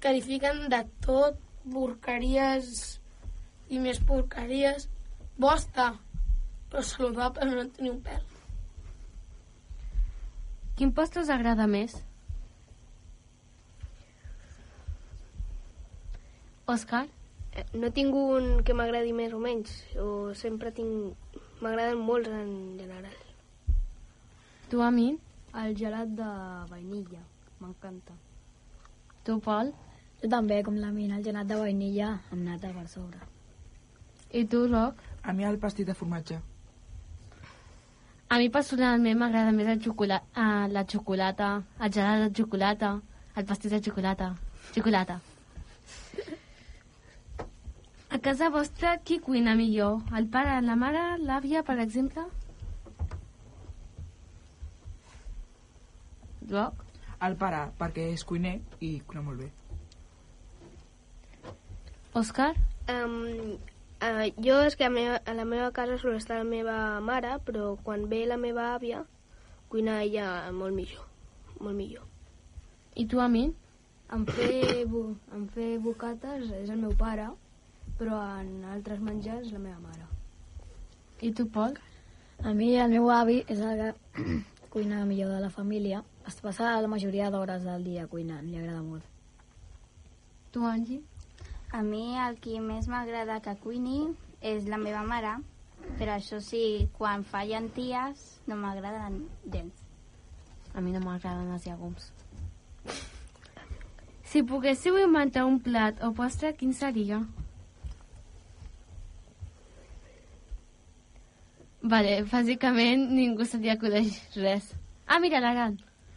que 0.00 0.12
li 0.14 0.22
fiquen 0.24 0.66
de 0.72 0.80
tot, 1.04 1.42
porqueries 1.72 2.72
i 3.74 3.80
més 3.82 3.98
porqueries. 4.08 4.88
Bo 5.36 5.50
està, 5.52 5.90
però 6.70 6.82
saludable 6.86 7.48
no 7.50 7.60
en 7.60 7.70
té 7.74 7.84
ni 7.84 7.92
un 7.92 8.00
pèl. 8.04 8.22
Quin 10.76 10.92
postre 10.96 11.24
us 11.24 11.32
agrada 11.32 11.66
més? 11.66 11.96
Òscar? 16.66 17.06
Eh, 17.52 17.64
No 17.74 17.90
tinc 17.94 18.14
un 18.14 18.62
que 18.66 18.74
m'agradi 18.74 19.12
més 19.16 19.32
o 19.32 19.40
menys, 19.40 19.72
o 20.02 20.34
sempre 20.34 20.72
tinc... 20.76 21.14
M'agraden 21.66 21.98
molts 21.98 22.28
en 22.30 22.50
general. 22.78 23.14
Tu, 24.70 24.78
a 24.78 24.90
mi? 24.94 25.06
El 25.62 25.72
gelat 25.74 26.12
de 26.14 26.28
vainilla, 26.70 27.22
m'encanta. 27.58 28.14
Tu, 29.26 29.34
Pol? 29.42 29.72
Jo 30.20 30.30
també, 30.30 30.60
com 30.62 30.78
la 30.78 30.92
mina, 30.94 31.18
el 31.18 31.26
gelat 31.26 31.50
de 31.50 31.58
vainilla 31.58 32.12
amb 32.30 32.44
nata 32.44 32.70
per 32.70 32.86
sobre. 32.92 33.18
I 34.30 34.44
tu, 34.46 34.62
Roc? 34.70 35.02
A 35.26 35.34
mi 35.34 35.50
el 35.50 35.58
pastit 35.58 35.90
de 35.90 35.98
formatge. 35.98 36.38
A 38.30 38.38
mi 38.38 38.46
personalment 38.54 39.18
m'agrada 39.18 39.50
més 39.56 39.74
el 39.74 39.82
xocolata, 39.82 40.22
uh, 40.38 40.68
la 40.70 40.86
xocolata, 40.86 41.54
el 41.80 41.96
gelat 41.98 42.28
de 42.28 42.34
xocolata, 42.44 42.98
el 43.34 43.50
pastís 43.50 43.74
de 43.74 43.82
xocolata. 43.82 44.36
Xocolata. 44.70 45.18
A 48.16 48.18
casa 48.18 48.48
vostra, 48.48 48.96
qui 49.04 49.18
cuina 49.20 49.52
millor? 49.54 49.98
El 50.16 50.24
pare, 50.32 50.54
la 50.64 50.72
mare, 50.80 51.00
l'àvia, 51.20 51.60
per 51.60 51.74
exemple? 51.82 52.22
Roc? 56.48 56.80
El 57.28 57.36
pare, 57.36 57.60
perquè 57.76 58.08
és 58.14 58.24
cuiner 58.24 58.54
i 58.80 58.94
cuina 59.04 59.26
molt 59.28 59.44
bé. 59.44 59.50
Òscar? 62.16 62.48
Um, 62.88 63.20
uh, 64.00 64.24
jo 64.48 64.62
és 64.64 64.80
que 64.80 64.88
a, 64.88 64.92
meva, 64.96 65.20
a 65.20 65.36
la 65.36 65.44
meva 65.44 65.68
casa 65.76 66.00
sol 66.00 66.16
estar 66.16 66.40
la 66.40 66.48
meva 66.48 66.80
mare, 67.04 67.36
però 67.44 67.74
quan 67.84 68.08
ve 68.08 68.24
la 68.24 68.40
meva 68.40 68.70
àvia, 68.80 69.04
cuina 69.68 70.00
ella 70.08 70.30
molt 70.56 70.72
millor. 70.72 71.04
Molt 71.60 71.76
millor. 71.76 72.08
I 72.96 73.04
tu, 73.04 73.20
a 73.20 73.28
mi? 73.28 73.50
En 74.08 74.24
fer, 74.24 74.86
bu 74.88 75.10
en 75.36 75.50
fer 75.52 75.74
bocates 75.84 76.48
és 76.64 76.72
el 76.72 76.80
meu 76.80 76.96
pare, 76.96 77.34
però 77.98 78.20
en 78.40 78.64
altres 78.64 79.00
menjars 79.00 79.52
la 79.52 79.58
meva 79.58 79.80
mare. 79.80 80.06
I 81.20 81.32
tu, 81.32 81.46
Pol? 81.48 81.76
A 82.44 82.52
mi 82.52 82.74
el 82.76 82.92
meu 82.92 83.08
avi 83.10 83.38
és 83.48 83.60
el 83.64 83.80
que 83.80 84.24
cuina 84.74 85.04
millor 85.08 85.32
de 85.32 85.40
la 85.40 85.50
família. 85.50 86.02
Es 86.28 86.40
passa 86.44 86.74
la 86.80 86.88
majoria 86.88 87.30
d'hores 87.30 87.64
del 87.64 87.84
dia 87.84 88.06
cuinant, 88.06 88.44
li 88.44 88.58
agrada 88.60 88.82
molt. 88.82 89.04
Tu, 90.52 90.64
Angie? 90.64 91.00
A 91.72 91.82
mi 91.82 92.18
el 92.20 92.36
que 92.40 92.60
més 92.60 92.88
m'agrada 92.88 93.40
que 93.44 93.56
cuini 93.62 94.02
és 94.40 94.68
la 94.68 94.78
meva 94.80 95.02
mare, 95.06 95.32
però 95.98 96.16
això 96.16 96.40
sí, 96.44 96.88
quan 96.98 97.24
fa 97.24 97.44
llenties 97.48 98.26
no 98.46 98.58
m'agraden 98.60 99.22
gens. 99.52 99.82
A 100.74 100.84
mi 100.84 100.92
no 100.92 101.00
m'agraden 101.00 101.50
els 101.56 101.66
llegums. 101.66 102.12
Si 104.26 104.42
poguéssiu 104.42 104.98
inventar 105.00 105.46
un 105.48 105.60
plat 105.64 106.02
o 106.04 106.12
postre, 106.12 106.52
quin 106.58 106.74
seria? 106.76 107.22
Vale, 111.86 112.14
bàsicament 112.26 113.04
ningú 113.14 113.44
se 113.46 113.60
li 113.62 113.70
acudeix 113.70 114.16
res. 114.34 114.72
Ah, 115.06 115.20
mira, 115.22 115.38
l'Aran. 115.44 115.76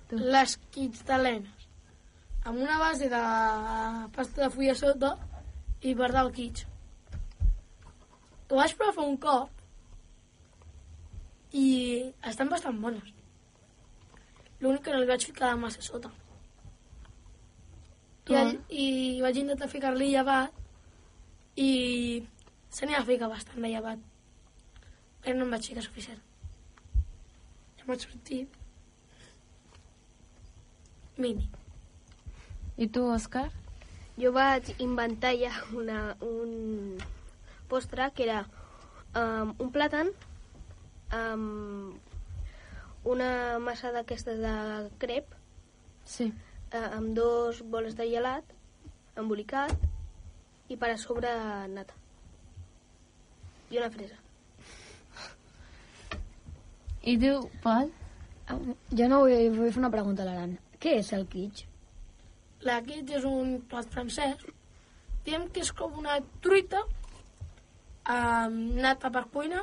Les 0.09 0.55
quitalenes. 0.73 1.67
Amb 2.49 2.63
una 2.63 2.79
base 2.81 3.09
de 3.11 3.21
pasta 4.15 4.45
de 4.45 4.49
fulla 4.55 4.73
sota 4.79 5.11
i 5.85 5.93
per 5.99 6.09
dalt 6.15 6.33
quits. 6.33 6.65
Ho 8.49 8.57
vaig 8.57 8.73
provar 8.79 8.95
fa 8.97 9.05
un 9.05 9.19
cop 9.21 9.53
i 11.53 11.67
estan 12.33 12.49
bastant 12.49 12.81
bones. 12.81 13.13
L'únic 14.63 14.87
que 14.87 14.95
no 14.95 15.03
li 15.03 15.11
vaig 15.13 15.29
ficar 15.29 15.53
massa 15.59 15.85
sota. 15.85 16.09
I, 18.29 18.41
i 18.69 18.87
vaig 19.21 19.37
intentar 19.43 19.69
ficar-li 19.69 20.15
llevat 20.15 20.53
i 21.61 21.71
se 22.73 22.85
n'hi 22.85 22.97
va 22.97 23.05
ficar 23.05 23.29
bastant 23.29 23.61
de 23.61 23.69
llevat. 23.69 24.08
Però 25.23 25.35
no 25.37 25.45
em 25.47 25.55
vaig 25.55 25.69
ficar 25.71 25.83
suficient. 25.85 26.21
Ja 27.79 27.87
m'ha 27.87 27.97
sortit 27.99 28.59
mini. 31.19 31.49
I 32.79 32.87
tu, 32.87 33.03
Òscar? 33.11 33.49
Jo 34.19 34.31
vaig 34.35 34.69
inventar 34.83 35.33
ja 35.39 35.51
una, 35.75 36.15
un 36.23 36.99
postre 37.71 38.09
que 38.15 38.25
era 38.25 38.43
um, 39.15 39.53
un 39.59 39.71
plàtan 39.75 40.11
amb 41.15 43.07
una 43.07 43.31
massa 43.63 43.93
d'aquestes 43.95 44.39
de 44.43 44.55
crep 45.01 45.35
sí. 46.05 46.29
uh, 46.73 46.89
amb 46.99 47.15
dos 47.17 47.61
boles 47.63 47.95
de 47.99 48.09
gelat 48.11 48.55
embolicat 49.19 49.75
i 50.69 50.77
per 50.77 50.91
a 50.93 50.99
sobre 51.01 51.31
nata 51.71 51.95
i 53.71 53.79
una 53.79 53.91
fresa 53.93 54.18
I 57.03 57.17
tu, 57.17 57.33
Pol? 57.63 57.91
Jo 58.97 59.07
no 59.07 59.19
vull, 59.23 59.49
vull 59.55 59.71
fer 59.71 59.79
una 59.81 59.91
pregunta 59.93 60.23
a 60.23 60.27
l'Aran. 60.27 60.55
Què 60.81 60.97
és 60.99 61.11
el 61.15 61.25
kitsch? 61.31 61.65
La 62.67 62.79
quitx 62.83 63.13
és 63.19 63.25
un 63.27 63.59
plat 63.71 63.87
francès. 63.93 64.41
Diem 65.25 65.45
que 65.53 65.61
és 65.63 65.71
com 65.75 65.93
una 66.01 66.17
truita 66.43 66.81
amb 68.09 68.73
nata 68.81 69.11
per 69.13 69.25
cuina 69.31 69.61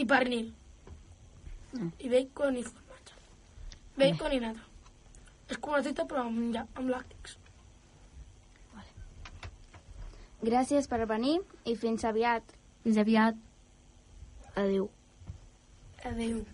i 0.00 0.06
pernil. 0.08 0.48
Mm. 1.76 1.92
I 2.00 2.08
bacon 2.10 2.56
i 2.58 2.64
formatge. 2.66 3.14
Bacon 4.00 4.32
i 4.34 4.40
nata. 4.42 4.64
És 5.50 5.58
com 5.58 5.74
una 5.76 5.82
truita 5.84 6.06
però 6.10 6.24
amb, 6.26 6.48
lla- 6.54 6.66
amb 6.74 6.90
làctics. 6.90 7.36
Gràcies 10.40 10.86
per 10.88 11.04
venir 11.04 11.34
i 11.68 11.74
fins 11.76 12.04
aviat. 12.08 12.54
Fins 12.82 12.96
aviat. 13.02 13.36
Adéu. 14.56 14.86
Adéu. 16.04 16.44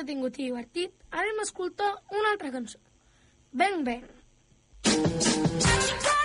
entretingut 0.00 0.38
i 0.38 0.48
divertit, 0.48 0.94
anem 1.10 1.40
a 1.40 1.44
escoltar 1.48 1.90
una 2.08 2.32
altra 2.32 2.50
cançó. 2.54 2.80
Ben, 3.52 3.84
ben. 3.84 4.08
Bang 4.84 5.20
Bang. 5.20 6.19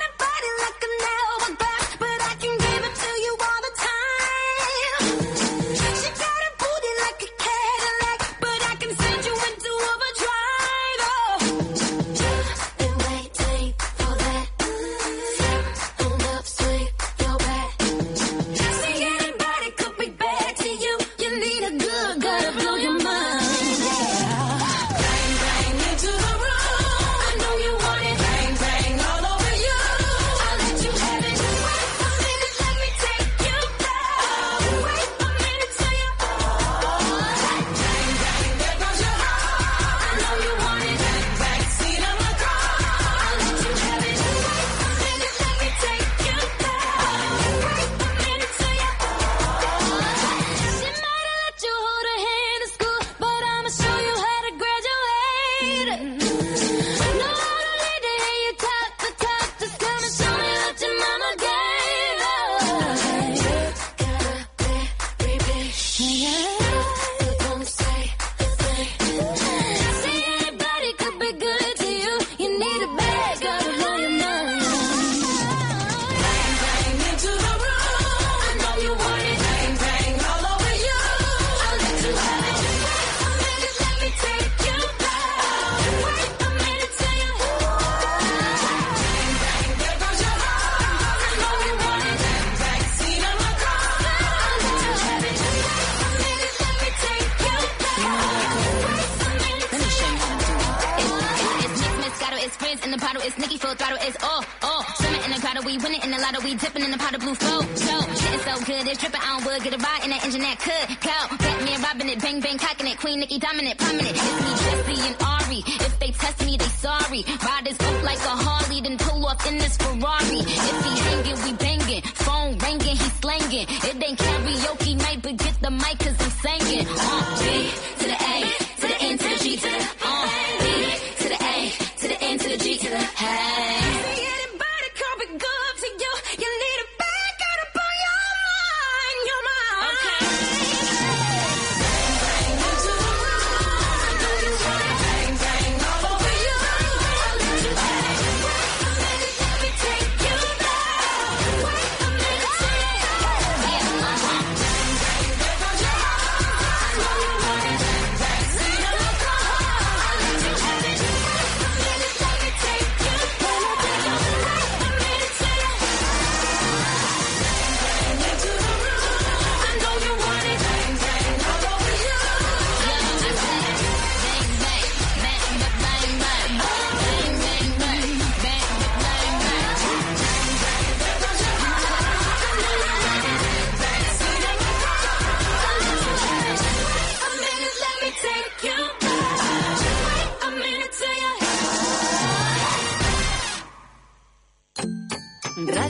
In 102.83 102.91
the 102.91 102.97
bottle, 102.97 103.21
it's 103.23 103.37
Nikki. 103.37 103.57
full 103.57 103.73
throttle, 103.73 103.97
it's 104.01 104.21
all, 104.21 104.43
all. 104.61 104.83
Swimming 104.99 105.23
in 105.23 105.31
the 105.31 105.39
grotto, 105.39 105.61
we 105.65 105.77
winning 105.77 106.01
in 106.03 106.11
the 106.11 106.19
lotto, 106.19 106.43
we 106.43 106.55
dipping 106.55 106.83
in 106.83 106.91
the 106.91 106.97
pot 106.97 107.15
of 107.15 107.21
blue 107.21 107.33
flow. 107.33 107.61
So, 107.73 107.95
shit 108.19 108.33
is 108.35 108.41
so 108.43 108.55
good, 108.65 108.85
it's 108.85 108.99
dripping, 108.99 109.21
I 109.21 109.25
don't 109.31 109.45
would 109.45 109.63
get 109.63 109.73
a 109.73 109.77
ride 109.77 110.03
in 110.03 110.09
the 110.11 110.19
engine 110.21 110.41
that 110.41 110.59
could 110.59 110.87
go. 110.99 111.17
Batman 111.39 111.81
robbing 111.81 112.09
it, 112.09 112.21
bang 112.21 112.41
bang 112.41 112.57
cocking 112.57 112.87
it, 112.87 112.99
Queen 112.99 113.19
Nikki 113.21 113.39
dominant, 113.39 113.79
prominent. 113.79 114.11
It's 114.11 114.41
me, 114.43 114.51
Jesse 114.59 115.07
and 115.07 115.17
Ari. 115.23 115.59
If 115.65 115.99
they 115.99 116.11
test 116.11 116.45
me, 116.45 116.57
they 116.57 116.71
sorry. 116.83 117.21
Riders 117.25 117.79
up 117.79 118.03
like 118.03 118.19
a 118.19 118.35
Harley, 118.43 118.81
then 118.81 118.97
pull 118.97 119.25
off 119.25 119.41
in 119.47 119.57
this 119.57 119.77
Ferrari. 119.77 120.39
If 120.43 120.85
he 120.85 120.93
hanging, 120.99 121.39
we 121.47 121.51
banging. 121.55 122.01
Phone 122.27 122.57
ringing, 122.59 122.97
he 123.01 123.09
slanging. 123.23 123.65
It 123.71 124.03
ain't 124.03 124.19
karaoke 124.19 124.93
night, 124.99 125.19
but 125.23 125.37
get 125.37 125.55
the 125.61 125.71
mic 125.71 125.97
cause 126.03 126.17
I'm 126.19 126.31
singing. 126.43 126.85
Uh, 126.91 127.23
G 127.39 127.71
to 127.99 128.05
the 128.11 128.17
A, 128.19 128.35
to 128.81 128.85
the 128.91 128.97
N, 128.99 129.17
to 129.17 129.27
the 129.31 129.37
G, 129.41 129.57
to 129.57 129.69
the 129.69 130.04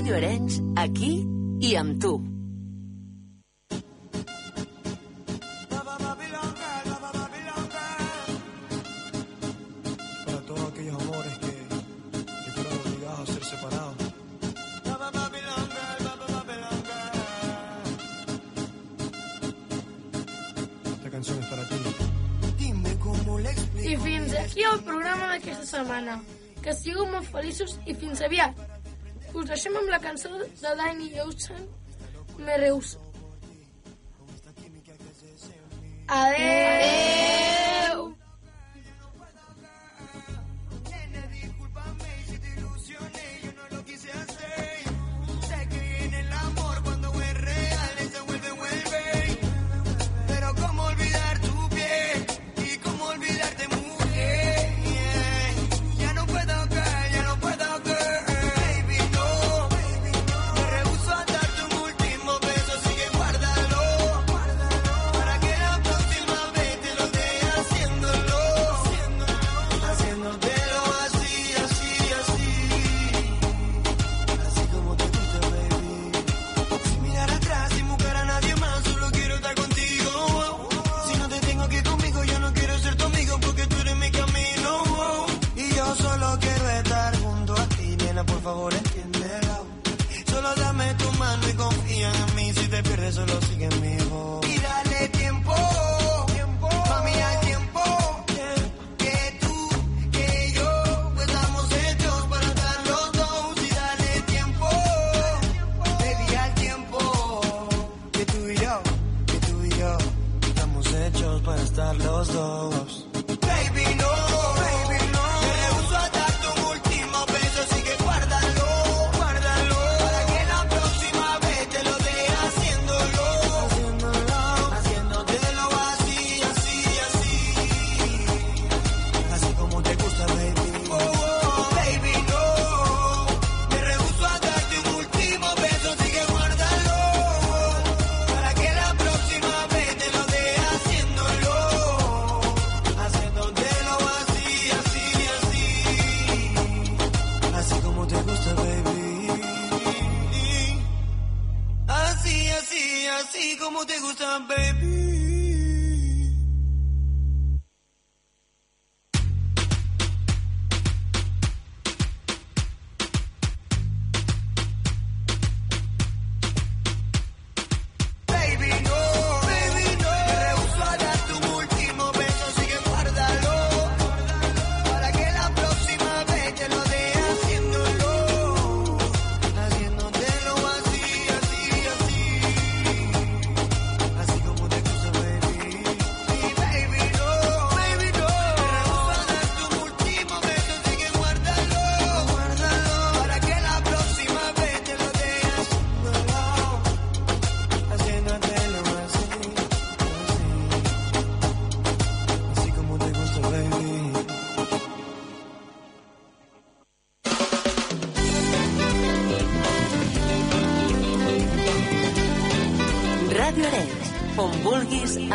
Julio 0.05 0.17
Arenys, 0.17 0.61
aquí 0.77 1.25
i 1.65 1.71
amb 1.79 1.95
tu. 1.97 2.11
I 23.85 23.97
fins 24.03 24.33
aquí 24.37 24.61
el 24.69 24.79
programa 24.85 25.33
d'aquesta 25.33 25.65
setmana. 25.65 26.21
Que 26.61 26.77
sigueu 26.77 27.09
molt 27.09 27.25
feliços 27.33 27.79
i 27.89 27.97
fins 27.97 28.21
aviat! 28.21 28.64
Us 29.35 29.49
deixem 29.49 29.75
amb 29.75 29.91
la 29.91 29.99
cançó 29.99 30.29
de 30.39 30.75
Danny 30.79 31.09
Ocean, 31.25 31.65
Me 32.39 32.57
Reus. 32.61 32.97
Adéu! 36.07 36.45
Adéu. 36.47 37.04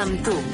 amb 0.00 0.24
tu. 0.24 0.49